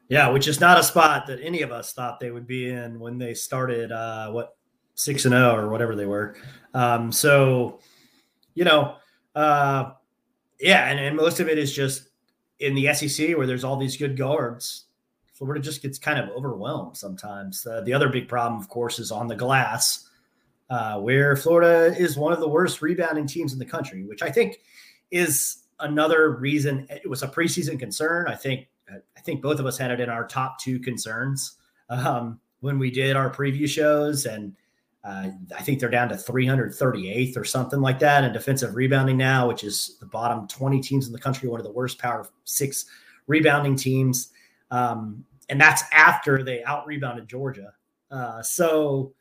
[0.09, 2.99] Yeah, which is not a spot that any of us thought they would be in
[2.99, 3.91] when they started.
[3.91, 4.55] Uh, what
[4.95, 6.35] six and zero oh or whatever they were.
[6.73, 7.81] Um, so,
[8.55, 8.95] you know,
[9.35, 9.91] uh,
[10.59, 12.09] yeah, and, and most of it is just
[12.59, 14.85] in the SEC where there's all these good guards.
[15.33, 17.65] Florida just gets kind of overwhelmed sometimes.
[17.65, 20.07] Uh, the other big problem, of course, is on the glass,
[20.69, 24.29] uh, where Florida is one of the worst rebounding teams in the country, which I
[24.29, 24.59] think
[25.11, 28.27] is another reason it was a preseason concern.
[28.27, 31.57] I think I think both of us had it in our top two concerns
[31.89, 34.55] um, when we did our preview shows, and
[35.03, 39.47] uh, I think they're down to 338th or something like that in defensive rebounding now,
[39.47, 42.85] which is the bottom 20 teams in the country, one of the worst Power Six
[43.27, 44.29] rebounding teams.
[44.71, 47.73] Um, and that's after they out rebounded Georgia.
[48.09, 49.13] Uh, so,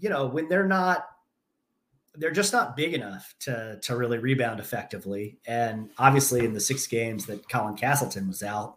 [0.00, 1.06] you know, when they're not,
[2.16, 5.38] they're just not big enough to to really rebound effectively.
[5.46, 8.76] And obviously, in the six games that Colin Castleton was out,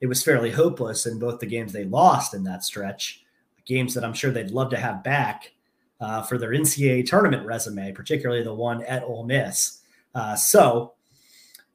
[0.00, 3.24] it was fairly hopeless in both the games they lost in that stretch
[3.68, 5.52] games that I'm sure they'd love to have back
[6.00, 9.82] uh, for their NCAA tournament resume, particularly the one at Ole Miss.
[10.14, 10.94] Uh, so,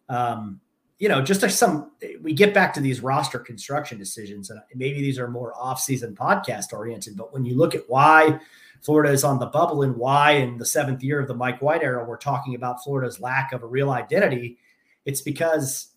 [0.10, 0.60] um,
[1.00, 5.20] you know, just some, we get back to these roster construction decisions, and maybe these
[5.20, 7.16] are more off-season podcast oriented.
[7.16, 8.40] But when you look at why
[8.82, 11.84] Florida is on the bubble and why in the seventh year of the Mike White
[11.84, 14.58] era we're talking about Florida's lack of a real identity,
[15.06, 15.90] it's because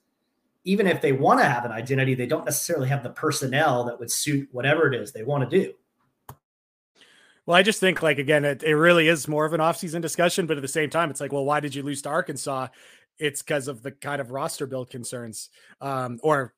[0.64, 3.98] even if they want to have an identity, they don't necessarily have the personnel that
[4.00, 5.72] would suit whatever it is they want to do.
[7.46, 10.46] Well, I just think like again, it, it really is more of an offseason discussion,
[10.46, 12.68] but at the same time, it's like, well, why did you lose to Arkansas?
[13.18, 15.48] It's because of the kind of roster build concerns,
[15.80, 16.52] um, or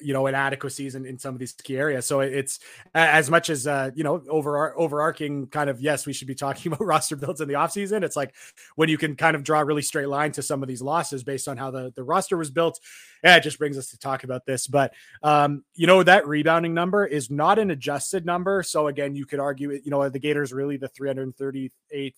[0.00, 2.06] you know inadequacies in, in some of these key areas.
[2.06, 2.58] So it's
[2.94, 6.72] as much as uh you know over overarching kind of yes we should be talking
[6.72, 8.34] about roster builds in the offseason it's like
[8.76, 11.22] when you can kind of draw a really straight line to some of these losses
[11.22, 12.80] based on how the the roster was built
[13.22, 14.66] yeah it just brings us to talk about this.
[14.66, 18.62] But um you know that rebounding number is not an adjusted number.
[18.62, 22.14] So again you could argue you know the gators really the 338th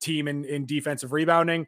[0.00, 1.66] team in in defensive rebounding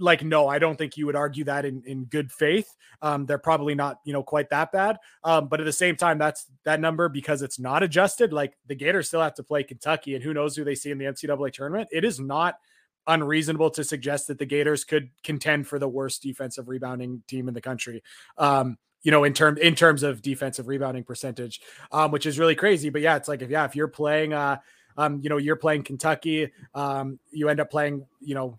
[0.00, 2.76] like no i don't think you would argue that in, in good faith.
[3.02, 4.96] Um, they're probably not you know quite that bad.
[5.22, 8.74] Um, but at the same time that's that number because it's not adjusted like the
[8.74, 11.52] gators still have to play kentucky and who knows who they see in the ncaa
[11.52, 11.88] tournament.
[11.92, 12.58] It is not
[13.06, 17.54] unreasonable to suggest that the gators could contend for the worst defensive rebounding team in
[17.54, 18.02] the country
[18.36, 21.60] um, you know in term in terms of defensive rebounding percentage
[21.92, 22.90] um, which is really crazy.
[22.90, 24.58] But yeah it's like if yeah if you're playing uh
[24.98, 26.50] um, you know, you're playing Kentucky.
[26.74, 28.58] Um, you end up playing, you know,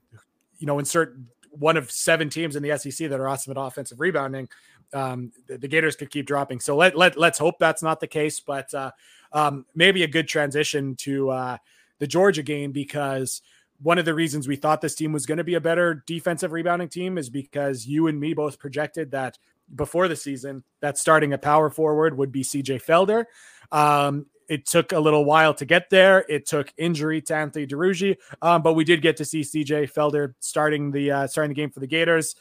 [0.60, 1.18] you know, insert
[1.52, 4.48] one of seven teams in the SEC that are awesome at offensive rebounding.
[4.94, 6.60] Um, the, the, Gators could keep dropping.
[6.60, 8.40] So let let let's hope that's not the case.
[8.40, 8.92] But uh,
[9.34, 11.58] um, maybe a good transition to uh,
[12.00, 13.42] the Georgia game because
[13.82, 16.52] one of the reasons we thought this team was going to be a better defensive
[16.52, 19.38] rebounding team is because you and me both projected that
[19.76, 23.26] before the season that starting a power forward would be CJ Felder.
[23.72, 26.26] Um, it took a little while to get there.
[26.30, 30.34] It took injury to Anthony Duruji, um, but we did get to see CJ Felder
[30.40, 32.36] starting the uh, starting the game for the Gators.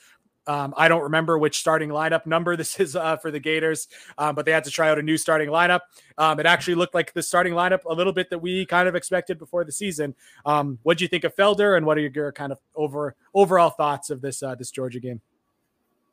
[0.49, 4.35] Um, I don't remember which starting lineup number this is uh, for the Gators, um,
[4.35, 5.81] but they had to try out a new starting lineup.
[6.19, 8.95] Um, it actually looked like the starting lineup a little bit that we kind of
[8.95, 10.15] expected before the season.
[10.45, 13.71] Um, what do you think of Felder, and what are your kind of over overall
[13.71, 15.21] thoughts of this uh, this Georgia game?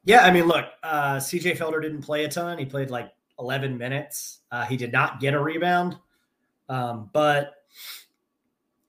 [0.05, 2.57] Yeah, I mean, look, uh, CJ Felder didn't play a ton.
[2.57, 4.39] He played like 11 minutes.
[4.51, 5.97] Uh, he did not get a rebound.
[6.69, 7.55] Um, but,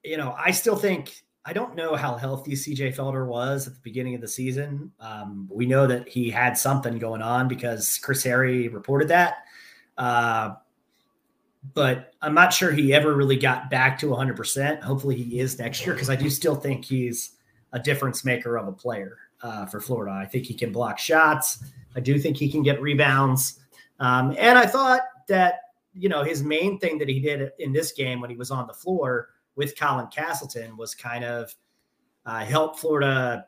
[0.05, 3.81] you know, I still think, I don't know how healthy CJ Felder was at the
[3.81, 4.93] beginning of the season.
[5.01, 9.45] Um, we know that he had something going on because Chris Harry reported that.
[9.99, 10.55] Uh,
[11.73, 14.83] but I'm not sure he ever really got back to 100%.
[14.83, 17.33] Hopefully he is next year because I do still think he's
[17.73, 20.13] a difference maker of a player uh, for Florida.
[20.13, 21.65] I think he can block shots.
[21.97, 23.61] I do think he can get rebounds.
[24.01, 25.61] Um, and I thought that,
[25.93, 28.67] you know, his main thing that he did in this game when he was on
[28.67, 31.55] the floor with Colin Castleton was kind of
[32.27, 33.47] uh, help Florida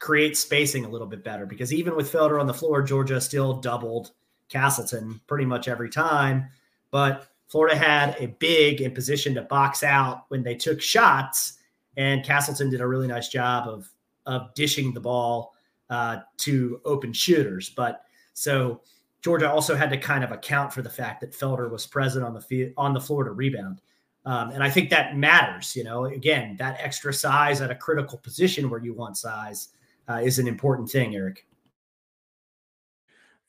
[0.00, 3.54] create spacing a little bit better because even with Felder on the floor, Georgia still
[3.60, 4.12] doubled
[4.48, 6.48] Castleton pretty much every time.
[6.90, 11.58] But Florida had a big in position to box out when they took shots,
[11.96, 13.88] and Castleton did a really nice job of
[14.26, 15.54] of dishing the ball
[15.88, 17.70] uh, to open shooters.
[17.70, 18.02] But
[18.32, 18.82] so
[19.22, 22.34] Georgia also had to kind of account for the fact that Felder was present on
[22.34, 23.80] the field, on the floor to rebound.
[24.24, 25.74] Um, and I think that matters.
[25.76, 29.68] You know, again, that extra size at a critical position where you want size
[30.08, 31.46] uh, is an important thing, Eric.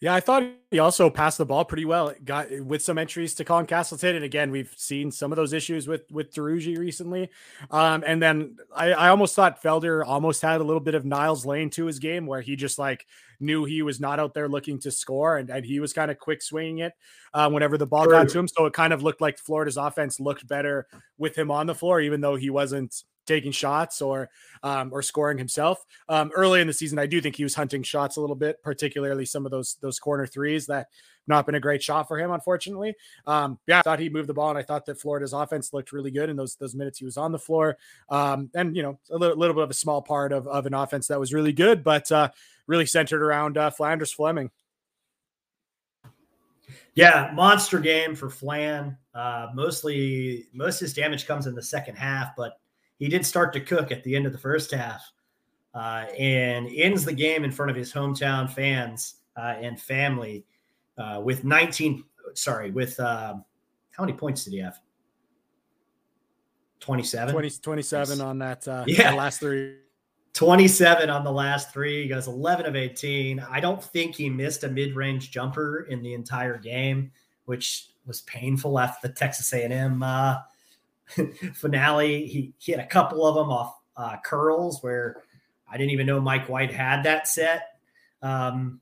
[0.01, 2.11] Yeah, I thought he also passed the ball pretty well.
[2.25, 5.87] Got with some entries to Colin Castleton, and again, we've seen some of those issues
[5.87, 7.29] with with Duruji recently.
[7.69, 11.45] Um, and then I, I almost thought Felder almost had a little bit of Niels
[11.45, 13.05] Lane to his game, where he just like
[13.39, 16.17] knew he was not out there looking to score, and, and he was kind of
[16.17, 16.93] quick swinging it
[17.35, 18.47] uh, whenever the ball got to him.
[18.47, 20.87] So it kind of looked like Florida's offense looked better
[21.19, 24.29] with him on the floor, even though he wasn't taking shots or
[24.63, 25.85] um, or scoring himself.
[26.09, 28.61] Um, early in the season, I do think he was hunting shots a little bit,
[28.63, 30.87] particularly some of those those corner threes that
[31.27, 32.95] not been a great shot for him, unfortunately.
[33.25, 35.91] Um, yeah, I thought he moved the ball, and I thought that Florida's offense looked
[35.91, 37.77] really good in those those minutes he was on the floor.
[38.09, 40.73] Um, and you know, a little, little, bit of a small part of of an
[40.73, 42.29] offense that was really good, but uh,
[42.67, 44.51] really centered around uh, Phlandrous Fleming.
[46.93, 48.97] Yeah, monster game for Flan.
[49.13, 52.59] Uh, mostly, most of his damage comes in the second half, but
[53.01, 55.11] he did start to cook at the end of the first half
[55.73, 60.45] uh, and ends the game in front of his hometown fans uh, and family
[60.99, 62.03] uh, with 19.
[62.35, 63.43] Sorry, with um,
[63.89, 64.79] how many points did he have?
[66.79, 67.33] 27.
[67.33, 69.15] 20, 27 on that, uh, yeah.
[69.15, 69.77] Last three.
[70.33, 72.03] 27 on the last three.
[72.03, 73.39] He goes 11 of 18.
[73.39, 77.11] I don't think he missed a mid-range jumper in the entire game,
[77.45, 80.37] which was painful after the Texas A&M uh,
[81.53, 82.25] finale.
[82.27, 85.23] He, he had a couple of them off uh, curls where
[85.69, 87.79] I didn't even know Mike White had that set.
[88.21, 88.81] Um,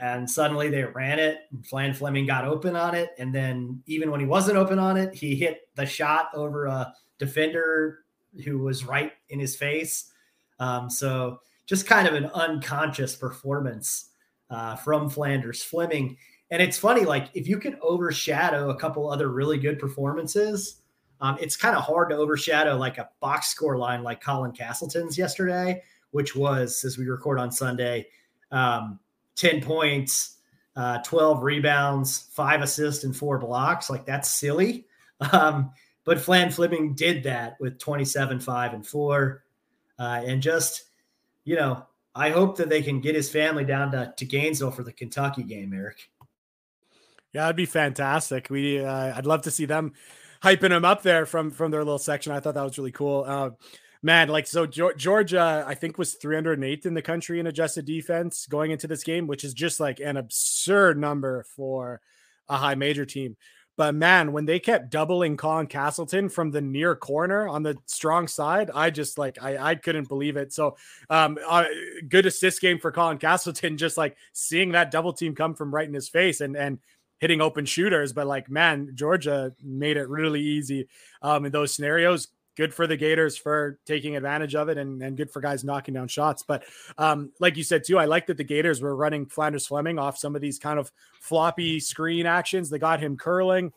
[0.00, 1.40] and suddenly they ran it.
[1.64, 3.10] Flan Fleming got open on it.
[3.18, 6.94] And then even when he wasn't open on it, he hit the shot over a
[7.18, 8.04] defender
[8.44, 10.12] who was right in his face.
[10.60, 14.10] Um, so just kind of an unconscious performance
[14.50, 16.16] uh, from Phlandrous Fleming.
[16.50, 20.80] And it's funny, like if you can overshadow a couple other really good performances,
[21.20, 25.18] um, it's kind of hard to overshadow like a box score line like Colin Castleton's
[25.18, 28.06] yesterday, which was, as we record on Sunday,
[28.50, 28.98] um,
[29.36, 30.36] 10 points,
[30.76, 33.90] uh, 12 rebounds, five assists, and four blocks.
[33.90, 34.86] Like that's silly.
[35.32, 35.72] Um,
[36.04, 39.44] but Flan Fleming did that with 27, 5, and 4.
[39.98, 40.84] Uh, and just,
[41.44, 44.84] you know, I hope that they can get his family down to, to Gainesville for
[44.84, 46.08] the Kentucky game, Eric.
[47.32, 48.48] Yeah, that'd be fantastic.
[48.48, 49.92] We, uh, I'd love to see them
[50.42, 52.32] hyping him up there from from their little section.
[52.32, 53.24] I thought that was really cool.
[53.26, 53.50] Uh,
[54.02, 58.70] man, like so Georgia, I think was 308th in the country in adjusted defense going
[58.70, 62.00] into this game, which is just like an absurd number for
[62.48, 63.36] a high major team.
[63.76, 68.26] But man, when they kept doubling Colin Castleton from the near corner on the strong
[68.26, 70.52] side, I just like I I couldn't believe it.
[70.52, 70.76] So
[71.10, 71.64] um uh,
[72.08, 75.86] good assist game for Colin Castleton, just like seeing that double team come from right
[75.86, 76.80] in his face and and
[77.18, 80.88] hitting open shooters, but like, man, Georgia made it really easy
[81.22, 82.28] um, in those scenarios.
[82.56, 85.94] Good for the Gators for taking advantage of it and, and good for guys knocking
[85.94, 86.42] down shots.
[86.42, 86.64] But
[86.96, 90.18] um, like you said, too, I like that the Gators were running Phlandrous Fleming off
[90.18, 92.68] some of these kind of floppy screen actions.
[92.68, 93.72] They got him curling.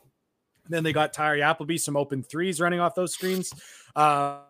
[0.68, 3.52] Then they got Tyree Appleby, some open threes running off those screens.
[3.94, 4.40] Um,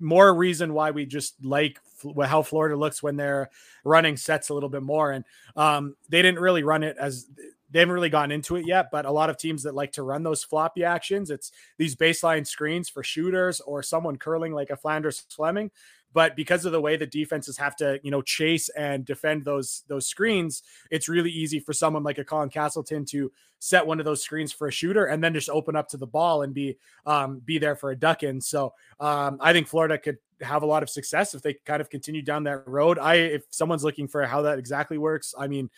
[0.00, 1.78] more reason why we just like
[2.24, 3.50] how Florida looks when they're
[3.84, 5.12] running sets a little bit more.
[5.12, 5.24] And
[5.56, 7.26] um, they didn't really run it as
[7.72, 10.02] they haven't really gotten into it yet, but a lot of teams that like to
[10.02, 14.76] run those floppy actions, it's these baseline screens for shooters or someone curling like a
[14.76, 15.70] Phlandrous Fleming.
[16.14, 19.82] But because of the way the defenses have to, you know, chase and defend those
[19.88, 24.04] those screens, it's really easy for someone like a Colin Castleton to set one of
[24.04, 26.76] those screens for a shooter and then just open up to the ball and be
[27.06, 28.40] um, be there for a duck in.
[28.40, 31.88] So um, I think Florida could have a lot of success if they kind of
[31.88, 32.98] continue down that road.
[32.98, 35.70] I if someone's looking for how that exactly works, I mean,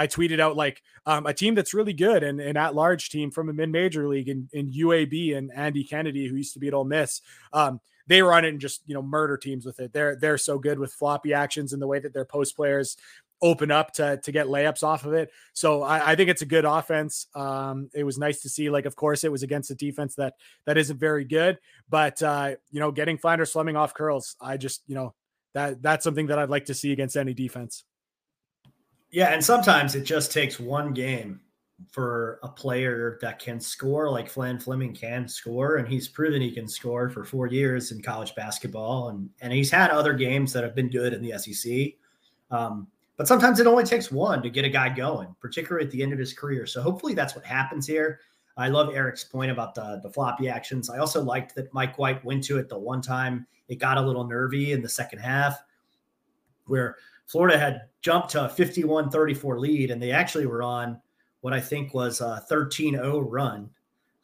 [0.00, 3.30] I tweeted out like um, a team that's really good and an at large team
[3.30, 6.68] from a mid major league in, in UAB and Andy Kennedy, who used to be
[6.68, 7.20] at Ole Miss.
[7.52, 9.92] Um, they run it and just you know murder teams with it.
[9.92, 12.96] They're they're so good with floppy actions and the way that their post players
[13.42, 15.30] open up to to get layups off of it.
[15.52, 17.26] So I, I think it's a good offense.
[17.34, 18.70] Um, it was nice to see.
[18.70, 21.58] Like, of course, it was against a defense that that isn't very good,
[21.90, 25.12] but uh, you know, getting Phlandrous Fleming off curls, I just you know
[25.52, 27.84] that that's something that I'd like to see against any defense.
[29.10, 31.40] Yeah, and sometimes it just takes one game
[31.90, 36.52] for a player that can score like Flan Fleming can score, and he's proven he
[36.52, 40.62] can score for four years in college basketball, and and he's had other games that
[40.62, 41.94] have been good in the SEC.
[42.50, 46.02] Um, but sometimes it only takes one to get a guy going, particularly at the
[46.02, 46.66] end of his career.
[46.66, 48.20] So hopefully that's what happens here.
[48.56, 50.90] I love Eric's point about the the floppy actions.
[50.90, 54.02] I also liked that Mike White went to it the one time it got a
[54.02, 55.62] little nervy in the second half,
[56.66, 56.96] where
[57.30, 61.00] Florida had jumped to a 51 34 lead, and they actually were on
[61.42, 63.70] what I think was a 13 0 run.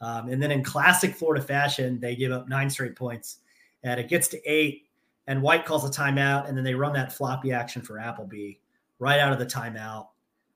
[0.01, 3.39] Um, and then in classic Florida fashion, they give up nine straight points,
[3.85, 4.89] and it gets to eight,
[5.29, 8.55] and White calls a timeout, and then they run that floppy action for Appleby
[8.99, 10.09] right out of the timeout.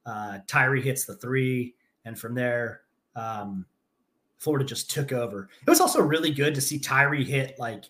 [0.04, 2.80] uh, Tyree hits the three, and from there,
[3.14, 3.64] um,
[4.40, 5.48] Florida just took over.
[5.64, 7.84] It was also really good to see Tyree hit like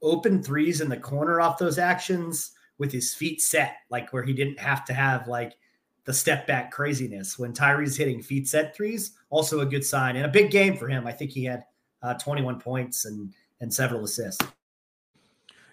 [0.00, 4.32] open threes in the corner off those actions with his feet set, like where he
[4.32, 5.56] didn't have to have like
[6.04, 7.38] the step back craziness.
[7.38, 10.88] When Tyree's hitting feet set threes, also a good sign and a big game for
[10.88, 11.06] him.
[11.06, 11.64] I think he had
[12.02, 14.44] uh, 21 points and and several assists.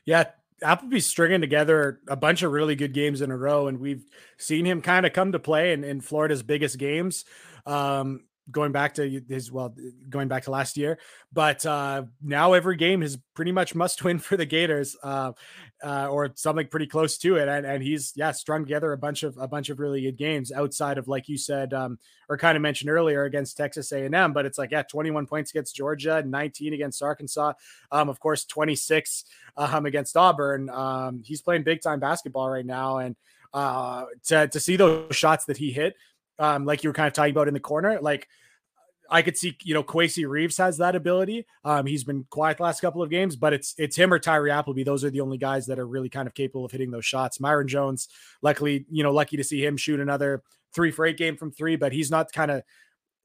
[0.05, 0.25] Yeah,
[0.61, 4.05] Appleby's stringing together a bunch of really good games in a row, and we've
[4.37, 7.25] seen him kind of come to play in, in Florida's biggest games.
[7.65, 8.21] Um,
[8.51, 9.73] going back to his well
[10.09, 10.99] going back to last year
[11.31, 15.31] but uh now every game is pretty much must win for the gators uh,
[15.83, 19.23] uh or something pretty close to it and, and he's yeah strung together a bunch
[19.23, 22.57] of a bunch of really good games outside of like you said um or kind
[22.57, 26.73] of mentioned earlier against texas a&m but it's like yeah 21 points against georgia 19
[26.73, 27.53] against arkansas
[27.91, 29.23] um of course 26
[29.55, 33.15] um against auburn um he's playing big time basketball right now and
[33.53, 35.95] uh to, to see those shots that he hit
[36.43, 37.99] um, like you were kind of talking about in the corner.
[38.01, 38.27] Like
[39.09, 41.45] I could see, you know, Kowacie Reeves has that ability.
[41.63, 44.51] Um, he's been quiet the last couple of games, but it's it's him or Tyree
[44.51, 44.83] Appleby.
[44.83, 47.37] Those are the only guys that are really kind of capable of hitting those shots.
[47.37, 48.09] Myreon Jones,
[48.41, 50.43] luckily, you know, lucky to see him shoot another
[50.75, 52.63] three for eight game from three, but he's not kind of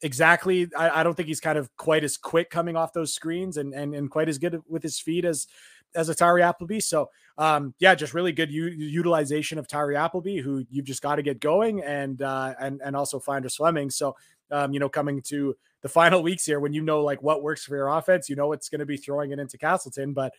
[0.01, 0.69] exactly.
[0.79, 3.75] I, I don't think he's kind of quite as quick coming off those screens and
[3.75, 5.49] and, and quite as good with his feet as
[5.97, 6.79] as a Tyree Appleby.
[6.79, 11.17] So um, yeah, just really good u- utilization of Tyree Appleby, who you've just got
[11.17, 13.91] to get going, and uh, and and also Phlandrous Fleming.
[13.91, 14.17] So
[14.51, 17.65] um, you know, coming to the final weeks here, when you know like what works
[17.65, 20.13] for your offense, you know it's going to be throwing it into Castleton.
[20.13, 20.35] But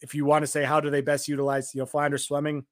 [0.00, 2.64] if you want to say how do they best utilize, you know, Phlandrous Fleming,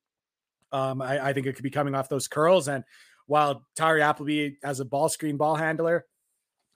[0.73, 2.69] um, I, I think it could be coming off those curls.
[2.69, 2.85] And
[3.27, 6.05] while Tyree Appleby as a ball screen ball handler,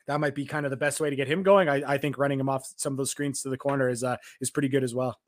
[0.07, 1.69] that might be kind of the best way to get him going.
[1.69, 4.17] I, I think running him off some of those screens to the corner is uh,
[4.41, 5.19] is pretty good as well.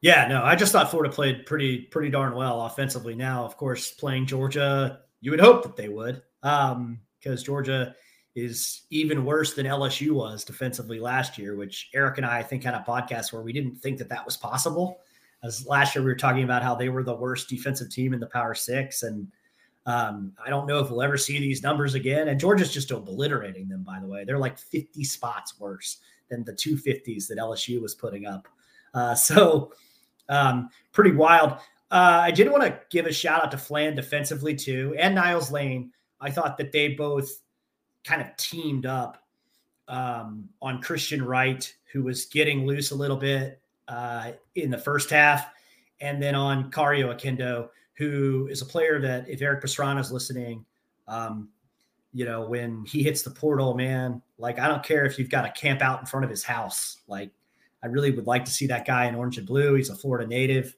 [0.00, 3.14] Yeah, no, I just thought Florida played pretty pretty darn well offensively.
[3.14, 7.94] Now, of course, playing Georgia, you would hope that they would, because um, Georgia
[8.36, 11.56] is even worse than LSU was defensively last year.
[11.56, 14.24] Which Eric and I, I think, had a podcast where we didn't think that that
[14.24, 15.00] was possible.
[15.42, 18.20] As last year we were talking about how they were the worst defensive team in
[18.20, 19.26] the Power Six, and
[19.86, 22.28] um, I don't know if we'll ever see these numbers again.
[22.28, 23.82] And Georgia's just obliterating them.
[23.82, 28.26] By the way, they're like 50 spots worse than the 250s that LSU was putting
[28.26, 28.46] up.
[28.94, 29.72] Uh, so
[30.28, 31.52] um, pretty wild.
[31.90, 35.50] Uh, I did want to give a shout out to Flan defensively too, and Niels
[35.50, 35.92] Lane.
[36.20, 37.30] I thought that they both
[38.04, 39.22] kind of teamed up
[39.86, 45.10] um, on Christian Wright, who was getting loose a little bit uh, in the first
[45.10, 45.48] half,
[46.00, 50.64] and then on Kario Oquendo, who is a player that, if Eric Pastrana is listening,
[51.06, 51.48] um,
[52.12, 55.42] you know, when he hits the portal, man, like I don't care if you've got
[55.42, 57.30] to camp out in front of his house, like
[57.82, 59.74] I really would like to see that guy in orange and blue.
[59.74, 60.74] He's a Florida native.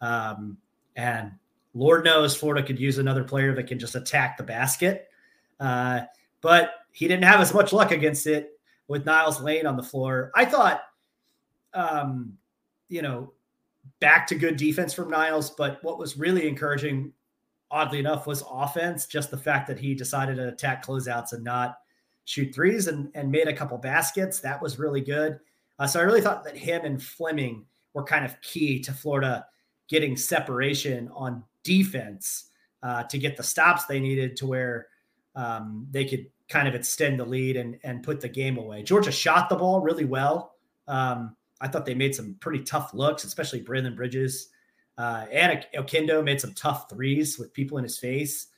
[0.00, 0.58] Um,
[0.94, 1.32] and
[1.74, 5.08] Lord knows Florida could use another player that can just attack the basket.
[5.58, 6.02] Uh,
[6.40, 10.30] but he didn't have as much luck against it with Niels Lane on the floor.
[10.34, 10.82] I thought,
[11.74, 12.34] um,
[12.88, 13.32] you know,
[14.00, 15.50] back to good defense from Niels.
[15.50, 17.12] But what was really encouraging,
[17.70, 19.06] oddly enough, was offense.
[19.06, 21.78] Just the fact that he decided to attack closeouts and not
[22.24, 24.40] shoot threes and, and made a couple baskets.
[24.40, 25.40] That was really good.
[25.78, 29.46] Uh, so I really thought that him and Fleming were kind of key to Florida
[29.88, 32.50] getting separation on defense
[32.82, 34.88] uh, to get the stops they needed to where
[35.34, 38.82] um, they could kind of extend the lead and, and put the game away.
[38.82, 40.54] Georgia shot the ball really well.
[40.86, 44.50] Um, I thought they made some pretty tough looks, especially Braelen Bridges.
[44.98, 48.48] Uh, and Oquendo made some tough threes with people in his face.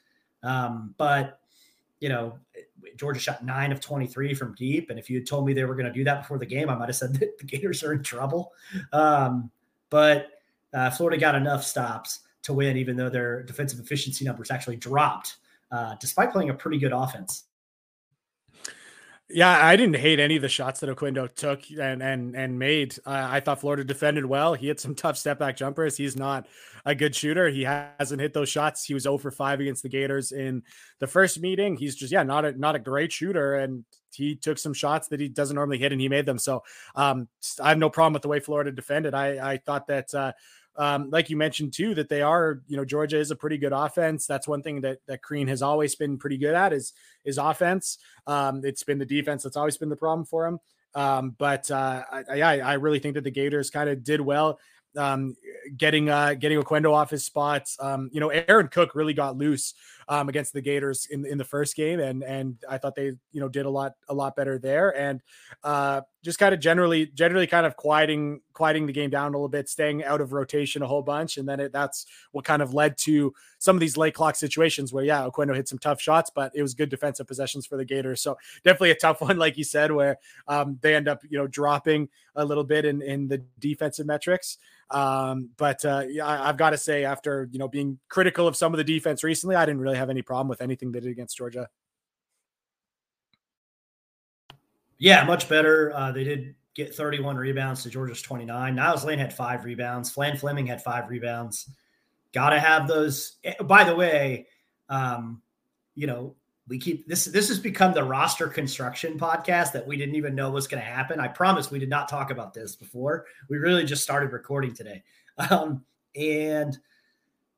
[0.43, 1.41] Um, but,
[2.01, 2.39] you know,
[2.97, 4.91] Georgia shot nine of 23 from deep.
[4.91, 6.69] And if you had told me they were going to do that before the game,
[6.69, 8.53] I might have said that the Gators are in trouble.
[8.93, 9.51] Um,
[9.91, 10.29] but
[10.75, 15.37] uh, Florida got enough stops to win, even though their defensive efficiency numbers actually dropped,
[15.71, 17.45] uh, despite playing a pretty good offense.
[19.31, 22.97] Yeah, I didn't hate any of the shots that Oquendo took and and and made.
[23.05, 24.55] I thought Florida defended well.
[24.55, 25.99] He had some tough step back jumpers.
[25.99, 26.47] He's not
[26.87, 27.51] a good shooter.
[27.51, 28.85] He hasn't hit those shots.
[28.85, 30.63] He was 0 for 5 against the Gators in
[30.99, 31.77] the first meeting.
[31.77, 35.21] He's just yeah, not a not a great shooter and he took some shots that
[35.21, 36.39] he doesn't normally hit and he made them.
[36.39, 36.63] So
[36.95, 37.29] um,
[37.63, 39.13] I have no problem with the way Florida defended.
[39.13, 40.33] I I thought that uh,
[40.79, 43.73] um, like you mentioned too, that they are, you know, Georgia is a pretty good
[43.73, 44.27] offense.
[44.27, 46.93] That's one thing that that Crean has always been pretty good at is
[47.25, 47.99] is offense.
[48.27, 50.61] Um, it's been the defense that's always been the problem for him.
[50.95, 54.59] Um, but uh, I, I, I really think that the Gators kind of did well
[54.97, 55.37] um,
[55.77, 57.77] getting uh, getting Oquendo off his spots.
[57.81, 59.75] Um, you know, Aaron Cook really got loose
[60.09, 63.41] um, against the Gators in in the first game, and and I thought they you
[63.41, 64.97] know did a lot a lot better there.
[64.97, 65.21] And
[65.63, 69.49] uh, just kind of generally, generally kind of quieting, quieting the game down a little
[69.49, 72.75] bit, staying out of rotation a whole bunch, and then it, that's what kind of
[72.75, 76.31] led to some of these late clock situations where, yeah, Oquendo hit some tough shots,
[76.35, 78.21] but it was good defensive possessions for the Gators.
[78.21, 81.47] So definitely a tough one, like you said, where um, they end up, you know,
[81.47, 84.59] dropping a little bit in in the defensive metrics.
[84.91, 88.57] Um, but uh, yeah, I, have got to say, after you know being critical of
[88.57, 91.11] some of the defense recently, I didn't really have any problem with anything they did
[91.11, 91.69] against Georgia.
[94.99, 95.93] Yeah, much better.
[95.95, 98.75] Uh, they did get 31 rebounds to Georgia's 29.
[98.75, 100.11] Niels Lane had five rebounds.
[100.11, 101.71] Flan Fleming had five rebounds.
[102.33, 103.37] Got to have those.
[103.45, 104.47] Eh, by the way,
[104.89, 105.41] um,
[105.95, 106.35] you know,
[106.69, 107.25] we keep this.
[107.25, 110.89] This has become the roster construction podcast that we didn't even know was going to
[110.89, 111.19] happen.
[111.19, 113.27] I promise we did not talk about this before.
[113.49, 115.03] We really just started recording today.
[115.51, 115.85] Um,
[116.17, 116.77] and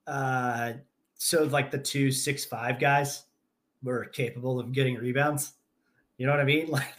[0.06, 0.74] uh,
[1.22, 3.24] so, like the two six five guys
[3.82, 5.52] were capable of getting rebounds.
[6.16, 6.70] You know what I mean?
[6.70, 6.94] Like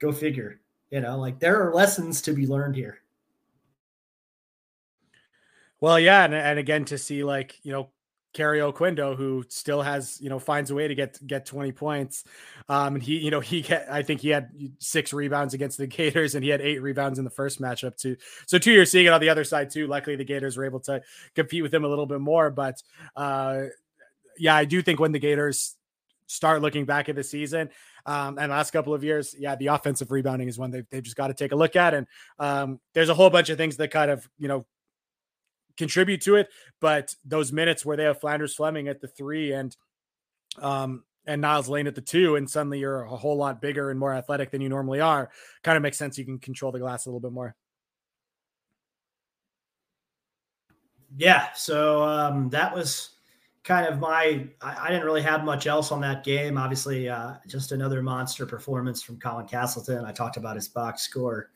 [0.00, 0.60] go figure.
[0.90, 2.98] You know, like there are lessons to be learned here.
[5.80, 7.90] Well, yeah, and, and again to see like you know
[8.34, 12.24] Kario Oquendo, who still has, you know, finds a way to get get 20 points.
[12.68, 15.86] Um, and he, you know, he get, I think he had six rebounds against the
[15.88, 18.16] Gators and he had eight rebounds in the first matchup too.
[18.46, 19.86] So two, you're seeing it on the other side too.
[19.86, 21.02] Luckily the Gators were able to
[21.34, 22.50] compete with him a little bit more.
[22.50, 22.82] But
[23.16, 23.64] uh
[24.38, 25.76] yeah, I do think when the Gators
[26.26, 27.68] start looking back at the season,
[28.06, 31.16] um, and last couple of years, yeah, the offensive rebounding is one they've, they've just
[31.16, 31.94] got to take a look at.
[31.94, 32.06] And
[32.38, 34.66] um, there's a whole bunch of things that kind of, you know,
[35.76, 36.48] contribute to it.
[36.80, 39.76] But those minutes where they have Phlandrous Fleming at the three and,
[40.58, 43.98] um, and Niels Lane at the two, and suddenly you're a whole lot bigger and
[43.98, 45.30] more athletic than you normally are,
[45.62, 46.18] kind of makes sense.
[46.18, 47.54] You can control the glass a little bit more.
[51.16, 51.52] Yeah.
[51.52, 53.10] So um, that was
[53.64, 56.58] kind of my I, I, didn't really have much else on that game.
[56.58, 60.04] Obviously, uh, just another monster performance from Colin Castleton.
[60.04, 61.50] I talked about his box score.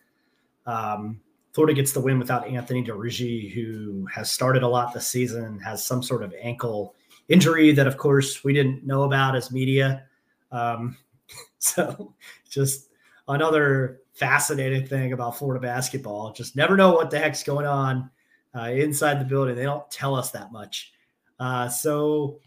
[0.67, 1.21] Um,
[1.57, 5.82] Florida gets the win without Anthony Duruji, who has started a lot this season, has
[5.82, 6.94] some sort of ankle
[7.30, 10.04] injury that, of course, we didn't know about as media.
[10.52, 10.98] Um,
[11.59, 12.12] so,
[12.46, 12.90] just
[13.26, 16.30] another fascinating thing about Florida basketball.
[16.34, 18.11] Just never know what the heck's going on
[18.54, 19.54] uh, inside the building.
[19.54, 20.92] They don't tell us that much.
[21.40, 22.38] Uh, so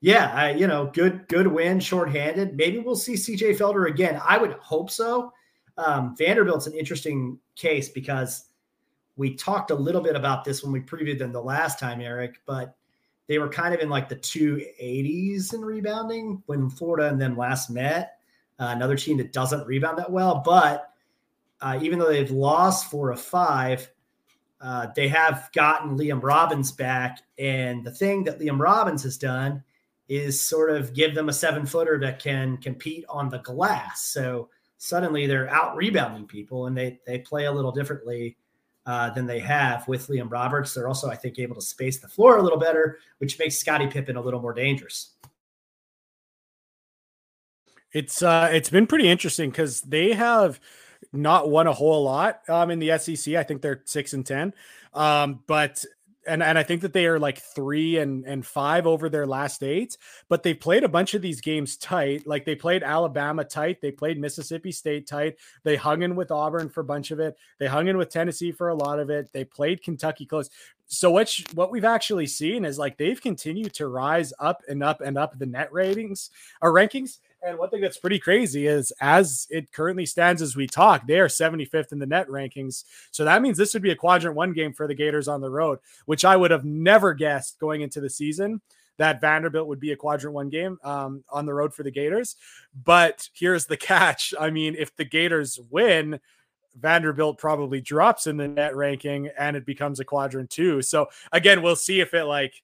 [0.00, 2.56] yeah, I, you know, good good win, shorthanded.
[2.56, 4.20] Maybe we'll see CJ Felder again.
[4.26, 5.32] I would hope so.
[5.76, 8.46] Um, Vanderbilt's an interesting case because
[9.16, 12.40] we talked a little bit about this when we previewed them the last time, Eric,
[12.46, 12.76] but
[13.26, 17.70] they were kind of in like the 280s in rebounding when Florida and them last
[17.70, 18.18] met.
[18.58, 20.90] Uh, another team that doesn't rebound that well, but
[21.60, 23.90] uh, even though they've lost four of five,
[24.60, 27.20] uh, they have gotten Liam Robbins back.
[27.38, 29.62] And the thing that Liam Robbins has done
[30.08, 34.02] is sort of give them a seven footer that can compete on the glass.
[34.02, 34.50] So
[34.84, 38.36] suddenly they're out rebounding people and they, they play a little differently
[38.84, 40.74] uh, than they have with Liam Robbins.
[40.74, 43.86] They're also, I think, able to space the floor a little better, which makes Scottie
[43.86, 45.12] Pippen a little more dangerous.
[47.94, 50.60] It's uh, it's been pretty interesting because they have
[51.12, 53.36] not won a whole lot um, in the SEC.
[53.36, 54.52] I think they're six and ten,
[54.92, 55.82] um, but
[56.26, 59.62] and and I think that they are like three and and five over their last
[59.62, 59.96] eight.
[60.28, 62.26] But they played a bunch of these games tight.
[62.26, 65.36] Like they played Alabama tight, they played Mississippi State tight.
[65.62, 67.36] They hung in with Auburn for a bunch of it.
[67.58, 69.32] They hung in with Tennessee for a lot of it.
[69.32, 70.50] They played Kentucky close.
[70.86, 75.00] So what what we've actually seen is like they've continued to rise up and up
[75.00, 79.46] and up the net ratings or rankings and one thing that's pretty crazy is as
[79.50, 82.84] it currently stands as we talk, they are 75th in the net rankings.
[83.10, 85.50] So that means this would be a quadrant one game for the Gators on the
[85.50, 88.60] road, which I would have never guessed going into the season
[88.96, 92.36] that Vanderbilt would be a quadrant one game um, on the road for the Gators.
[92.84, 94.32] But here's the catch.
[94.38, 96.20] I mean, if the Gators win,
[96.76, 100.82] Vanderbilt probably drops in the net ranking and it becomes a quadrant two.
[100.82, 102.62] So again, we'll see if it like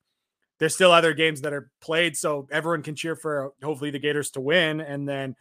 [0.61, 4.31] there's still other games that are played, so everyone can cheer for hopefully the Gators
[4.33, 5.35] to win, and then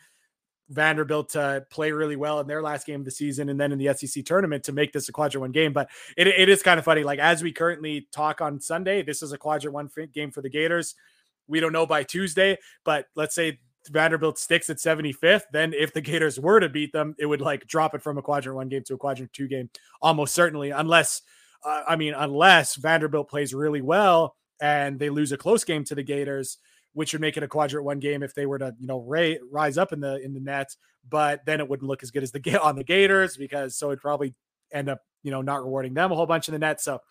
[0.70, 3.78] Vanderbilt to play really well in their last game of the season, and then in
[3.78, 5.74] the SEC tournament to make this a quadrant one game.
[5.74, 7.04] But it, it is kind of funny.
[7.04, 10.50] Like as we currently talk on Sunday, this is a quadrant one game for the
[10.50, 10.96] Gators.
[11.48, 13.60] We don't know by Tuesday, but let's say
[13.90, 17.68] Vanderbilt sticks at 75th, then if the Gators were to beat them, it would like
[17.68, 19.70] drop it from a quadrant one game to a quadrant two game,
[20.02, 21.24] almost certainly, unless
[21.66, 25.96] uh, I mean, unless Vanderbilt plays really well and they lose a close game to
[25.96, 26.58] the Gators,
[26.94, 29.00] which would make it a quadrant one game if they were to, you know,
[29.52, 30.76] rise up in the in the net.
[31.10, 34.02] But then it wouldn't look as good as the on the Gators because so it'd
[34.02, 34.34] probably
[34.72, 36.82] end up, you know, not rewarding them a whole bunch in the net.
[36.82, 37.02] So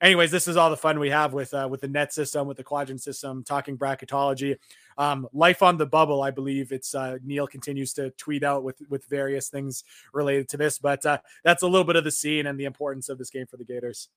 [0.00, 2.56] anyways, this is all the fun we have with uh, with the net system, with
[2.56, 4.56] the quadrant system, talking bracketology.
[4.98, 8.80] Um, life on the bubble, I believe it's uh, Neil continues to tweet out with
[8.88, 12.46] with various things related to this, but uh, that's a little bit of the scene
[12.46, 14.08] and the importance of this game for the Gators.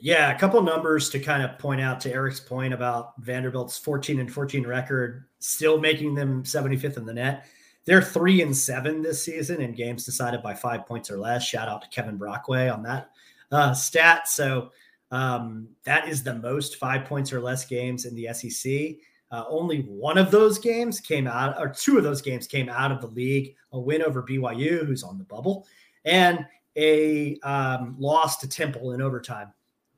[0.00, 4.20] Yeah, a couple numbers to kind of point out to Eric's point about Vanderbilt's 14
[4.20, 7.46] and 14 record, still making them 75th in the net.
[7.84, 11.42] They're three and seven this season in games decided by five points or less.
[11.42, 13.10] Shout out to Kevin Brockway on that
[13.50, 14.28] uh, stat.
[14.28, 14.70] So
[15.10, 18.98] um, that is the most five points or less games in the SEC.
[19.30, 22.92] Uh, only one of those games came out, or two of those games came out
[22.92, 23.54] of the league.
[23.72, 25.66] A win over BYU, who's on the bubble,
[26.04, 26.46] and
[26.76, 29.52] a um, loss to Temple in overtime.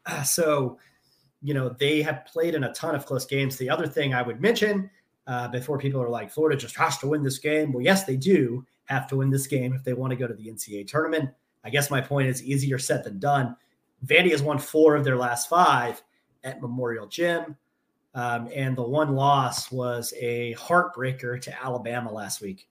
[0.24, 0.78] So,
[1.42, 3.56] you know, they have played in a ton of close games.
[3.56, 4.90] The other thing I would mention
[5.26, 7.72] uh, before people are like, Florida just has to win this game.
[7.72, 10.34] Well, yes, they do have to win this game if they want to go to
[10.34, 11.30] the NCAA tournament.
[11.64, 13.56] I guess my point is easier said than done.
[14.04, 16.02] Vandy has won four of their last five
[16.42, 17.56] at Memorial Gym.
[18.14, 22.66] Um, and the one loss was a heartbreaker to Alabama last week.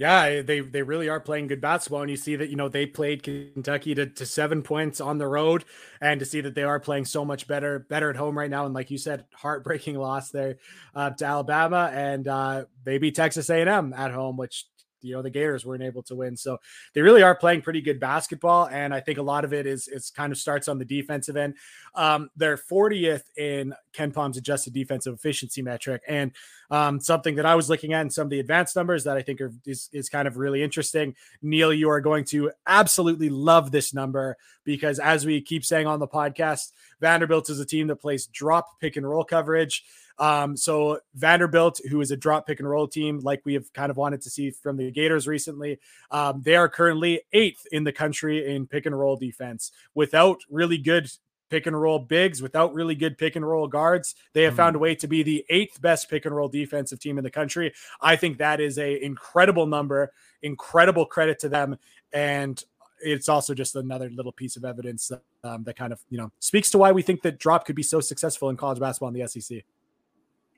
[0.00, 2.86] Yeah, they they really are playing good basketball, and you see that you know they
[2.86, 5.66] played Kentucky to, to seven points on the road,
[6.00, 8.64] and to see that they are playing so much better better at home right now,
[8.64, 10.56] and like you said, heartbreaking loss there
[10.94, 14.64] uh, to Alabama, and uh, they beat Texas A and M at home, which
[15.02, 16.36] you know the Gators weren't able to win.
[16.36, 16.58] So
[16.94, 19.88] they really are playing pretty good basketball, and I think a lot of it is
[19.88, 21.54] is kind of starts on the defensive end.
[21.94, 26.32] Um, they're 40th in KenPom's adjusted defensive efficiency metric, and
[26.70, 29.22] um, something that I was looking at in some of the advanced numbers that I
[29.22, 31.16] think are is, is kind of really interesting.
[31.42, 35.98] Neil, you are going to absolutely love this number because as we keep saying on
[35.98, 36.70] the podcast,
[37.00, 39.84] Vanderbilt is a team that plays drop pick and roll coverage.
[40.20, 43.90] Um, so Vanderbilt, who is a drop pick and roll team, like we have kind
[43.90, 47.92] of wanted to see from the Gators recently, um, they are currently eighth in the
[47.92, 51.10] country in pick and roll defense without really good
[51.48, 54.14] pick and roll bigs without really good pick and roll guards.
[54.34, 54.58] They have mm.
[54.58, 57.30] found a way to be the eighth best pick and roll defensive team in the
[57.30, 57.72] country.
[58.00, 60.12] I think that is a incredible number,
[60.42, 61.76] incredible credit to them,
[62.12, 62.62] and
[63.02, 66.30] it's also just another little piece of evidence that, um, that kind of you know
[66.38, 69.14] speaks to why we think that drop could be so successful in college basketball in
[69.14, 69.64] the SEC.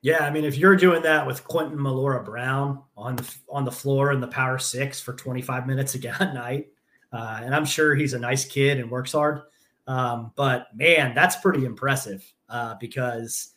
[0.02, 4.10] Yeah, I mean, if you're doing that with Quentin Millora-Brown on the on the floor
[4.10, 6.70] in the Power Six for 25 minutes at night,
[7.12, 9.42] uh, and I'm sure he's a nice kid and works hard,
[9.86, 13.50] um, but man, that's pretty impressive uh, because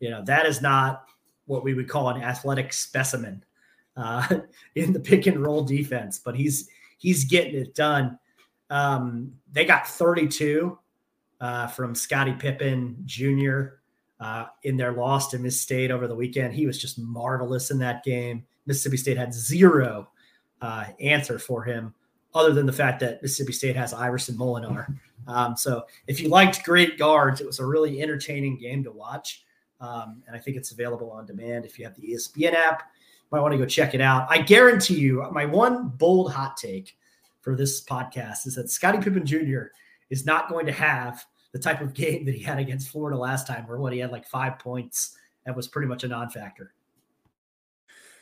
[0.00, 1.04] you know that is not
[1.46, 3.44] what we would call an athletic specimen
[3.96, 4.26] uh,
[4.74, 8.18] in the pick and roll defense, but he's he's getting it done.
[8.70, 10.76] Um, they got 32
[11.40, 13.81] uh, from Scottie Pippen Jr
[14.22, 16.54] uh, in their loss to Miss State over the weekend.
[16.54, 18.44] He was just marvelous in that game.
[18.66, 20.08] Mississippi State had zero
[20.60, 21.92] uh, answer for him,
[22.32, 24.96] other than the fact that Mississippi State has Iverson Molinar.
[25.26, 29.44] Um, so if you liked great guards, it was a really entertaining game to watch.
[29.80, 32.84] Um, and I think it's available on demand if you have the ESPN app.
[33.32, 34.28] Might want to go check it out.
[34.30, 36.96] I guarantee you, my one bold hot take
[37.40, 39.72] for this podcast is that Scottie Pippen Jr.
[40.10, 43.46] is not going to have the type of game that he had against Florida last
[43.46, 46.72] time, where what he had like five points and was pretty much a non-factor.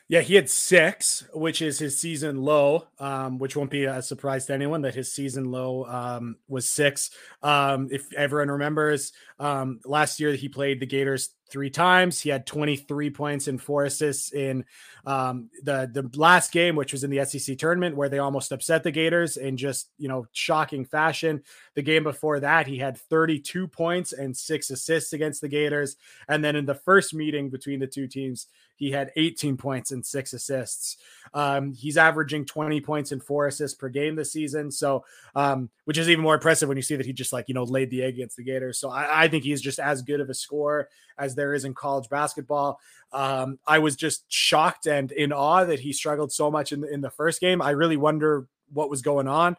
[0.09, 4.47] Yeah, he had six, which is his season low, um, which won't be a surprise
[4.47, 7.12] to anyone that his season low um, was six.
[7.45, 12.20] Um, if everyone remembers, um, last year he played the Gators three times.
[12.20, 14.64] He had 23 points and four assists in
[15.05, 18.82] um, the the last game, which was in the SEC tournament, where they almost upset
[18.82, 21.42] the Gators in just you know shocking fashion.
[21.74, 25.96] The game before that, he had 32 points and six assists against the Gators,
[26.28, 28.46] and then in the first meeting between the two teams,
[28.81, 30.97] he had 18 points and six assists.
[31.35, 35.05] Um, he's averaging 20 points and four assists per game this season, so
[35.35, 37.64] um, which is even more impressive when you see that he just like you know
[37.64, 38.78] laid the egg against the Gators.
[38.78, 41.74] So I, I think he's just as good of a scorer as there is in
[41.74, 42.81] college basketball.
[43.12, 46.91] Um, I was just shocked and in awe that he struggled so much in the,
[46.91, 47.61] in the first game.
[47.61, 49.59] I really wonder what was going on,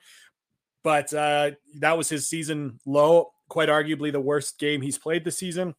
[0.82, 3.34] but uh, that was his season low.
[3.50, 5.76] Quite arguably, the worst game he's played this season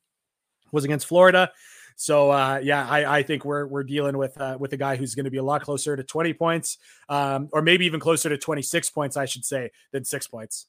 [0.71, 1.51] was against Florida.
[1.97, 5.15] So uh, yeah, I, I, think we're we're dealing with uh, with a guy who's
[5.15, 6.79] going to be a lot closer to 20 points,
[7.09, 10.67] um, or maybe even closer to 26 points, I should say, than six points.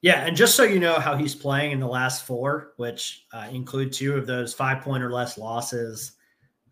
[0.00, 3.48] Yeah, and just so you know how he's playing in the last four, which uh,
[3.50, 6.12] include two of those five point or less losses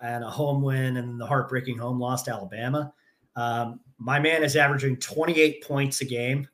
[0.01, 2.93] and a home win and the heartbreaking home loss to Alabama.
[3.35, 6.47] Um, my man is averaging 28 points a game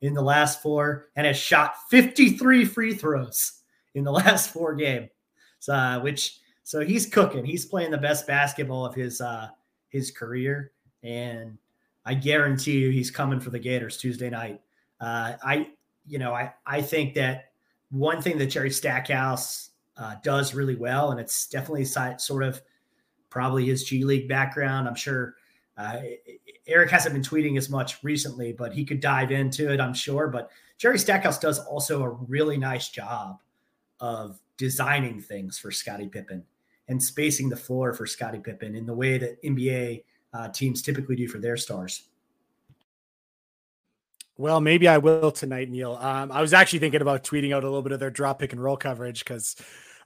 [0.00, 3.62] in the last four and has shot 53 free throws
[3.96, 5.10] in the last four games.
[5.58, 7.44] So, uh, which so he's cooking.
[7.44, 9.48] He's playing the best basketball of his uh,
[9.88, 10.72] his career,
[11.02, 11.58] and
[12.04, 14.60] I guarantee you he's coming for the Gators Tuesday night.
[15.00, 15.68] Uh, I,
[16.06, 17.46] you know, I, I think that
[17.90, 22.60] one thing that Jerry Stackhouse uh, does really well, and it's definitely sort of
[23.30, 24.88] probably his G League background.
[24.88, 25.34] I'm sure
[25.76, 25.98] uh,
[26.66, 30.28] Eric hasn't been tweeting as much recently, but he could dive into it, I'm sure.
[30.28, 33.38] But Jerry Stackhouse does also a really nice job
[34.00, 36.44] of designing things for Scottie Pippen
[36.88, 41.16] and spacing the floor for Scottie Pippen in the way that NBA uh, teams typically
[41.16, 42.08] do for their stars.
[44.38, 45.94] Well, maybe I will tonight, Neil.
[45.94, 48.52] Um, I was actually thinking about tweeting out a little bit of their drop pick
[48.52, 49.56] and roll coverage because,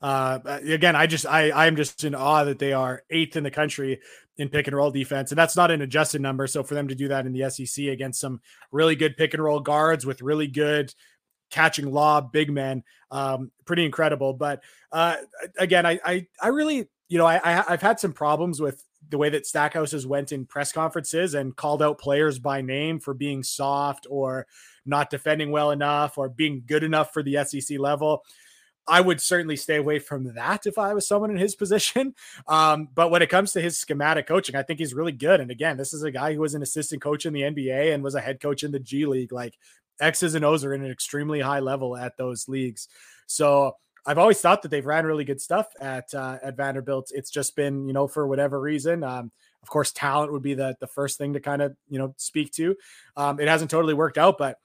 [0.02, 3.50] uh, again, I just I I'm just in awe that they are eighth in the
[3.50, 4.00] country
[4.36, 6.46] in pick and roll defense, and that's not an adjusted number.
[6.46, 9.42] So for them to do that in the SEC against some really good pick and
[9.42, 10.94] roll guards with really good
[11.50, 14.32] catching lob big men, um, pretty incredible.
[14.32, 15.16] But uh,
[15.58, 19.18] again, I, I I really you know I, I I've had some problems with the
[19.18, 23.14] way that Stackhouse has went in press conferences and called out players by name for
[23.14, 24.46] being soft or
[24.86, 28.22] not defending well enough or being good enough for the SEC level.
[28.86, 32.14] I would certainly stay away from that if I was someone in his position.
[32.46, 35.40] Um, but when it comes to his schematic coaching, I think he's really good.
[35.40, 38.02] And again, this is a guy who was an assistant coach in the NBA and
[38.02, 39.32] was a head coach in the G League.
[39.32, 39.56] Like
[40.00, 42.88] X's and O's are in an extremely high level at those leagues.
[43.26, 43.76] So
[44.06, 47.12] I've always thought that they've ran really good stuff at uh, at Vanderbilt.
[47.14, 49.04] It's just been, you know, for whatever reason.
[49.04, 49.30] Um,
[49.62, 52.52] of course, talent would be the the first thing to kind of you know speak
[52.52, 52.76] to.
[53.16, 54.56] Um, it hasn't totally worked out, but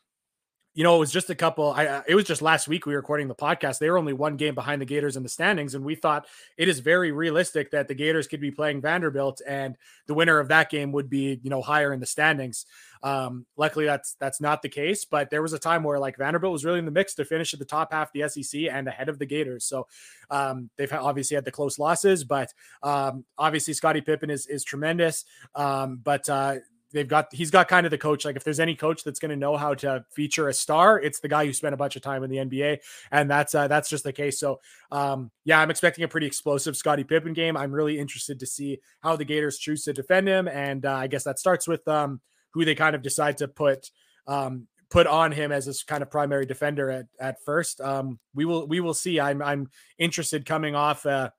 [0.76, 1.72] you know, it was just a couple.
[1.72, 3.80] I it was just last week we were recording the podcast.
[3.80, 6.68] They were only one game behind the Gators in the standings, and we thought it
[6.68, 10.70] is very realistic that the Gators could be playing Vanderbilt, and the winner of that
[10.70, 12.66] game would be you know higher in the standings.
[13.04, 15.06] Um, luckily, that's that's not the case.
[15.06, 17.54] But there was a time where like Vanderbilt was really in the mix to finish
[17.54, 19.64] at the top half the SEC and ahead of the Gators.
[19.64, 19.88] So
[20.30, 22.54] um, they've obviously had the close losses, but
[22.84, 25.24] um, obviously Scottie Pippen is is tremendous.
[25.56, 26.56] Um, but uh,
[26.92, 28.26] they've got he's got kind of the coach.
[28.26, 31.20] Like if there's any coach that's going to know how to feature a star it's
[31.20, 32.80] the guy who spent a bunch of time in the nba
[33.12, 34.40] and that's uh, that's just the case.
[34.40, 34.60] So
[34.92, 37.58] um, yeah i'm expecting a pretty explosive scottie pippen game.
[37.58, 41.08] I'm really interested to see how the gators choose to defend him and uh, i
[41.08, 42.22] guess that starts with um,
[42.52, 43.92] who they kind of decide to put
[44.28, 47.82] um, put on him as this kind of primary defender at at first.
[47.82, 49.20] Um, we will we will see.
[49.20, 51.30] I'm i'm interested coming off uh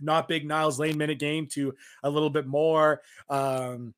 [0.00, 3.02] not big Niels Lane minute game to a little bit more.
[3.28, 3.94] Um,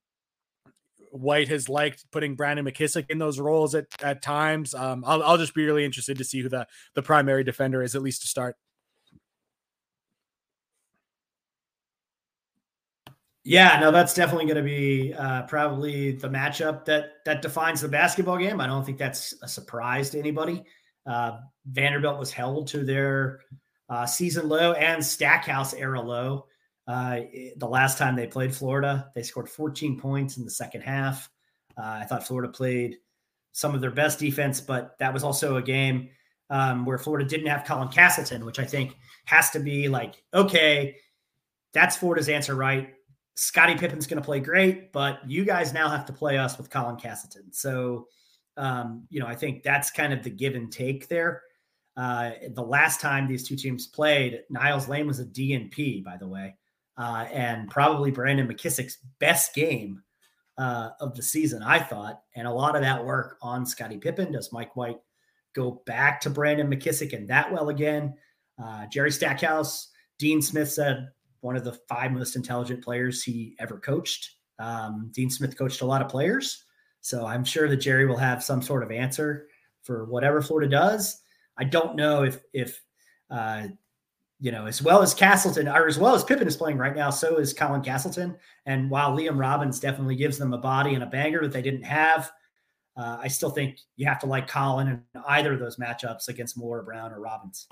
[1.15, 4.75] White has liked putting Brandon McKissick in those roles at, at times.
[4.75, 7.95] Um, I'll, I'll just be really interested to see who the, the primary defender is,
[7.95, 8.57] at least to start.
[13.45, 17.89] Yeah, no, that's definitely going to be uh, probably the matchup that that defines the
[17.89, 18.59] basketball game.
[18.59, 20.65] I don't think that's a surprise to anybody.
[21.07, 23.41] Uh, Vanderbilt was held to their
[23.91, 26.47] uh, season low and Stackhouse era low
[26.87, 27.21] uh,
[27.57, 31.31] the last time they played Florida, they scored 14 points in the second half.
[31.77, 32.97] Uh, I thought Florida played
[33.53, 36.11] some of their best defense, but that was also a game
[36.51, 40.97] um, where Florida didn't have Colin Castleton, which I think has to be like, okay,
[41.73, 42.95] that's Florida's answer, right?
[43.37, 46.71] Scottie Pippen's going to play great, but you guys now have to play us with
[46.71, 47.53] Colin Castleton.
[47.53, 48.09] So,
[48.57, 51.43] um, you know, I think that's kind of the give and take there.
[51.97, 56.29] Uh, the last time these two teams played, Niels Lane was a DNP, by the
[56.29, 56.55] way
[56.97, 60.03] uh, and probably Brandon McKissick's best game
[60.59, 62.21] uh, of the season, I thought.
[62.37, 64.33] And a lot of that work on Scottie Pippen.
[64.33, 64.99] Does Mike White
[65.55, 68.15] go back to Brandon McKissick and that well again?
[68.63, 71.09] Uh, Jerry Stackhouse, Dean Smith said
[71.41, 74.31] one of the five most intelligent players he ever coached.
[74.59, 76.65] Um, Dean Smith coached a lot of players.
[77.01, 79.49] So I'm sure that Jerry will have some sort of answer
[79.83, 81.21] for whatever Florida does.
[81.59, 82.81] I don't know if if
[83.31, 83.69] uh,
[84.41, 87.11] you know, as well as Castleton, or as well as Pippen is playing right now,
[87.11, 88.37] so is Colin Castleton.
[88.67, 91.85] And while Liam Robbins definitely gives them a body and a banger that they didn't
[91.85, 92.31] have,
[92.97, 96.59] uh, I still think you have to like Colin in either of those matchups against
[96.59, 97.67] Moore, Brown, or Robbins.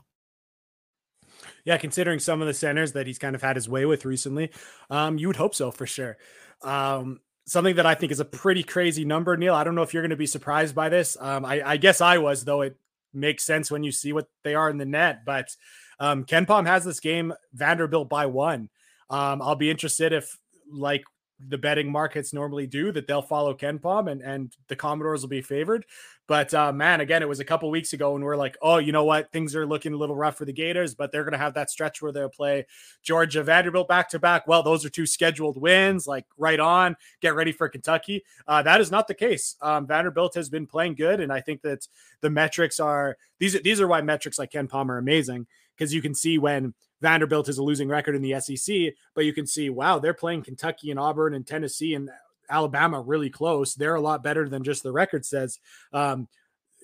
[1.65, 4.51] Yeah, considering some of the centers that he's kind of had his way with recently,
[4.91, 6.17] um, you would hope so for sure.
[6.63, 9.55] Um, something that I think is a pretty crazy number, Neil.
[9.55, 11.17] I don't know if you're going to be surprised by this.
[11.21, 12.77] Um, I, I guess I was, though it
[13.13, 15.25] makes sense when you see what they are in the net.
[15.25, 15.55] But
[16.03, 18.69] um, KenPom has this game Vanderbilt by one.
[19.09, 20.37] Um, I'll be interested if,
[20.69, 21.05] like
[21.49, 25.43] the betting markets normally do, that they'll follow KenPom and and the Commodores will be
[25.43, 25.87] favored.
[26.27, 28.91] But uh, man, again, it was a couple weeks ago and we're like, oh, you
[28.91, 29.31] know what?
[29.31, 31.71] Things are looking a little rough for the Gators, but they're going to have that
[31.71, 32.67] stretch where they'll play
[33.03, 34.49] Georgia, Vanderbilt back to back.
[34.49, 36.07] Well, those are two scheduled wins.
[36.07, 38.25] Like right on, get ready for Kentucky.
[38.49, 39.57] Uh, that is not the case.
[39.63, 41.87] Um, Vanderbilt has been playing good, and I think that
[42.23, 43.61] the metrics are these.
[43.63, 45.47] These are why metrics like KenPom are amazing
[45.77, 49.33] because you can see when Vanderbilt is a losing record in the SEC, but you
[49.33, 52.11] can see, wow, they're playing Kentucky and Auburn and Tennessee and
[52.49, 53.75] Alabama really close.
[53.75, 55.59] They're a lot better than just the record says.
[55.93, 56.29] Um,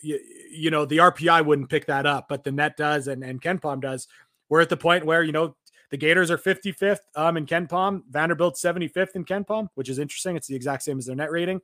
[0.03, 0.19] you,
[0.51, 3.81] you know, the RPI wouldn't pick that up, but the net does and, and KenPom
[3.81, 4.09] does.
[4.49, 5.57] We're at the point where, you know,
[5.91, 10.37] the Gators are 55th um, in KenPom, Vanderbilt 75th in KenPom, which is interesting.
[10.37, 11.61] It's the exact same as their net rating.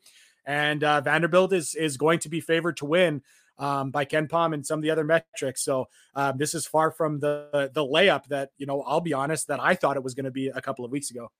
[0.46, 3.22] And uh, Vanderbilt is is going to be favored to win
[3.58, 5.62] um, by Palm and some of the other metrics.
[5.62, 8.82] So um, this is far from the the layup that you know.
[8.82, 11.10] I'll be honest that I thought it was going to be a couple of weeks
[11.10, 11.30] ago.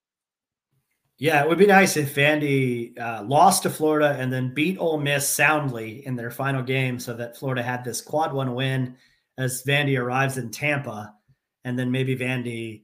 [1.17, 4.99] Yeah, it would be nice if Vandy uh, lost to Florida and then beat Ole
[4.99, 8.97] Miss soundly in their final game, so that Florida had this quad one win
[9.37, 11.13] as Vandy arrives in Tampa,
[11.63, 12.83] and then maybe Vandy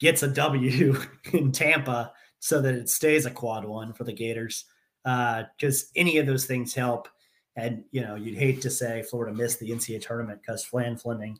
[0.00, 0.96] gets a W
[1.32, 4.64] in Tampa so that it stays a quad one for the Gators.
[5.04, 7.08] Because uh, any of those things help.
[7.58, 11.38] And you know, you'd hate to say Florida missed the NCAA tournament because Flan Fleming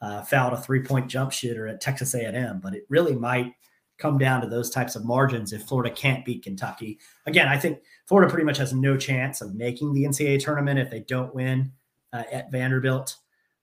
[0.00, 3.52] uh, fouled a three-point jump shooter at Texas A&M, but it really might
[3.98, 6.98] come down to those types of margins if Florida can't beat Kentucky.
[7.26, 10.90] Again, I think Florida pretty much has no chance of making the NCAA tournament if
[10.90, 11.72] they don't win
[12.12, 13.16] uh, at Vanderbilt.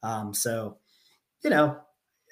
[0.03, 0.77] Um, so,
[1.43, 1.77] you know,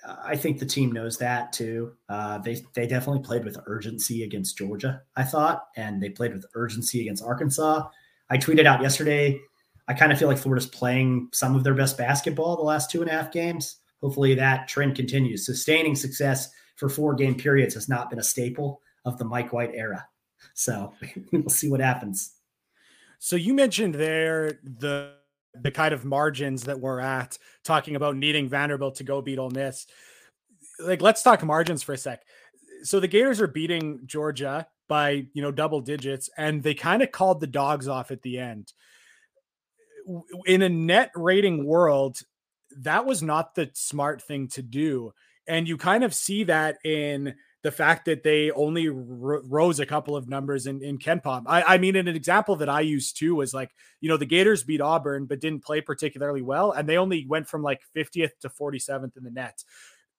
[0.05, 1.93] I think the team knows that too.
[2.09, 6.45] Uh, they they definitely played with urgency against Georgia, I thought, and they played with
[6.55, 7.87] urgency against Arkansas.
[8.29, 9.39] I tweeted out yesterday.
[9.87, 13.01] I kind of feel like Florida's playing some of their best basketball the last two
[13.01, 13.77] and a half games.
[14.01, 15.45] Hopefully that trend continues.
[15.45, 19.71] Sustaining success for four game periods has not been a staple of the Mike White
[19.73, 20.05] era.
[20.53, 20.93] So
[21.31, 22.33] we'll see what happens.
[23.19, 25.13] So you mentioned there the
[25.61, 29.51] the kind of margins that we're at, talking about needing Vanderbilt to go beat Ole
[29.51, 29.85] Miss.
[30.79, 32.23] Like, let's talk margins for a sec.
[32.81, 37.11] So the Gators are beating Georgia by you know double digits, and they kind of
[37.11, 38.73] called the dogs off at the end.
[40.45, 42.19] In a net rating world,
[42.79, 45.13] that was not the smart thing to do.
[45.47, 49.85] And you kind of see that in the fact that they only r- rose a
[49.85, 51.43] couple of numbers in, in KenPom.
[51.47, 54.63] I, I mean, an example that I used too was like, you know, the Gators
[54.63, 56.71] beat Auburn, but didn't play particularly well.
[56.71, 59.63] And they only went from like 50th to 47th in the net.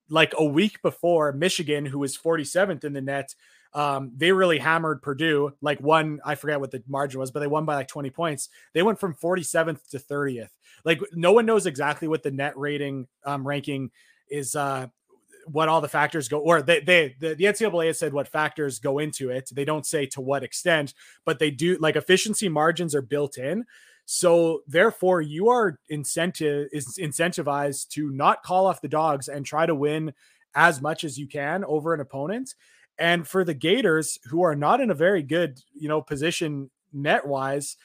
[0.09, 3.35] Like a week before, Michigan, who was 47th in the net,
[3.75, 5.53] um, they really hammered Purdue.
[5.61, 8.49] Like one, I forget what the margin was, but they won by like 20 points.
[8.73, 10.51] They went from 47th to 30th.
[10.85, 13.91] Like no one knows exactly what the net rating um, ranking
[14.31, 14.87] is uh
[15.47, 18.79] what all the factors go or they they the, the NCAA has said what factors
[18.79, 19.51] go into it.
[19.53, 20.95] They don't say to what extent,
[21.25, 23.65] but they do like efficiency margins are built in.
[24.07, 29.67] So therefore, you are incentive is incentivized to not call off the dogs and try
[29.67, 30.13] to win
[30.55, 32.55] as much as you can over an opponent.
[32.99, 37.27] And for the Gators, who are not in a very good, you know, position net
[37.27, 37.77] wise,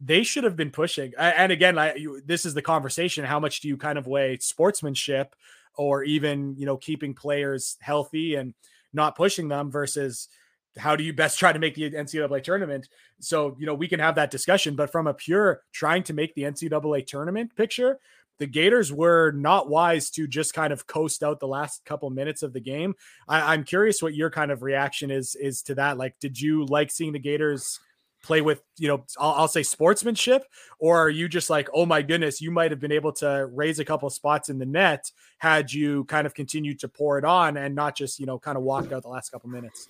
[0.00, 1.12] they should have been pushing.
[1.18, 4.38] And again, I, you, this is the conversation: how much do you kind of weigh
[4.38, 5.34] sportsmanship
[5.76, 8.54] or even you know keeping players healthy and
[8.92, 10.28] not pushing them versus
[10.76, 12.88] how do you best try to make the NCAA tournament?
[13.20, 16.34] So, you know, we can have that discussion, but from a pure trying to make
[16.34, 17.98] the NCAA tournament picture,
[18.38, 22.42] the Gators were not wise to just kind of coast out the last couple minutes
[22.42, 22.94] of the game.
[23.26, 25.98] I, am curious what your kind of reaction is is to that.
[25.98, 27.80] Like, did you like seeing the Gators
[28.22, 30.44] play with you know I'll, I'll, say sportsmanship
[30.78, 33.78] or are you just like oh my goodness you might have been able to raise
[33.78, 37.56] a couple spots in the net had you kind of continued to pour it on
[37.56, 39.88] and not just you know kind of walked out the last couple minutes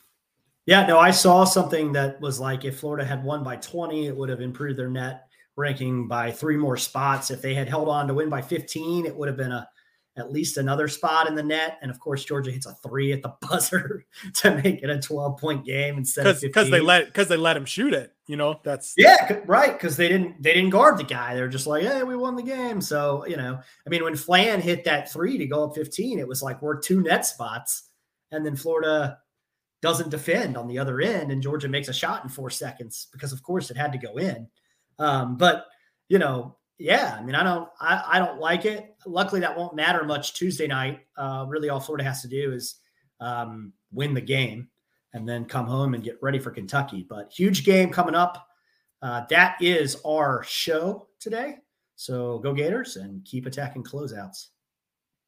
[0.67, 4.17] yeah no i saw something that was like if florida had won by 20 it
[4.17, 5.28] would have improved their net
[5.59, 9.15] ranking by three more spots if they had held on to win by 15 it
[9.15, 9.69] would have been a
[10.19, 11.79] at least another spot in the net.
[11.81, 14.05] And of course, Georgia hits a three at the buzzer
[14.35, 17.37] to make it a 12 point game instead Cause, of because they let because they
[17.37, 18.13] let him shoot it.
[18.27, 19.73] You know, that's yeah, right.
[19.73, 21.35] Because they didn't they didn't guard the guy.
[21.35, 22.81] They're just like, hey, we won the game.
[22.81, 26.29] So you know, I mean, when Flan hit that three to go up 15, it
[26.29, 27.89] was like we're two net spots,
[28.31, 29.19] and then Florida
[29.81, 33.33] doesn't defend on the other end, and Georgia makes a shot in four seconds because
[33.33, 34.49] of course it had to go in.
[34.99, 35.67] Um, but
[36.09, 38.95] you know, yeah, I mean, I don't, I, I don't like it.
[39.05, 41.01] Luckily, that won't matter much Tuesday night.
[41.17, 42.77] Uh, really, all Florida has to do is
[43.21, 44.69] um, win the game
[45.13, 47.05] and then come home and get ready for Kentucky.
[47.09, 48.47] But huge game coming up.
[49.03, 51.57] Uh, that is our show today.
[51.97, 54.49] So go Gators and keep attacking closeouts.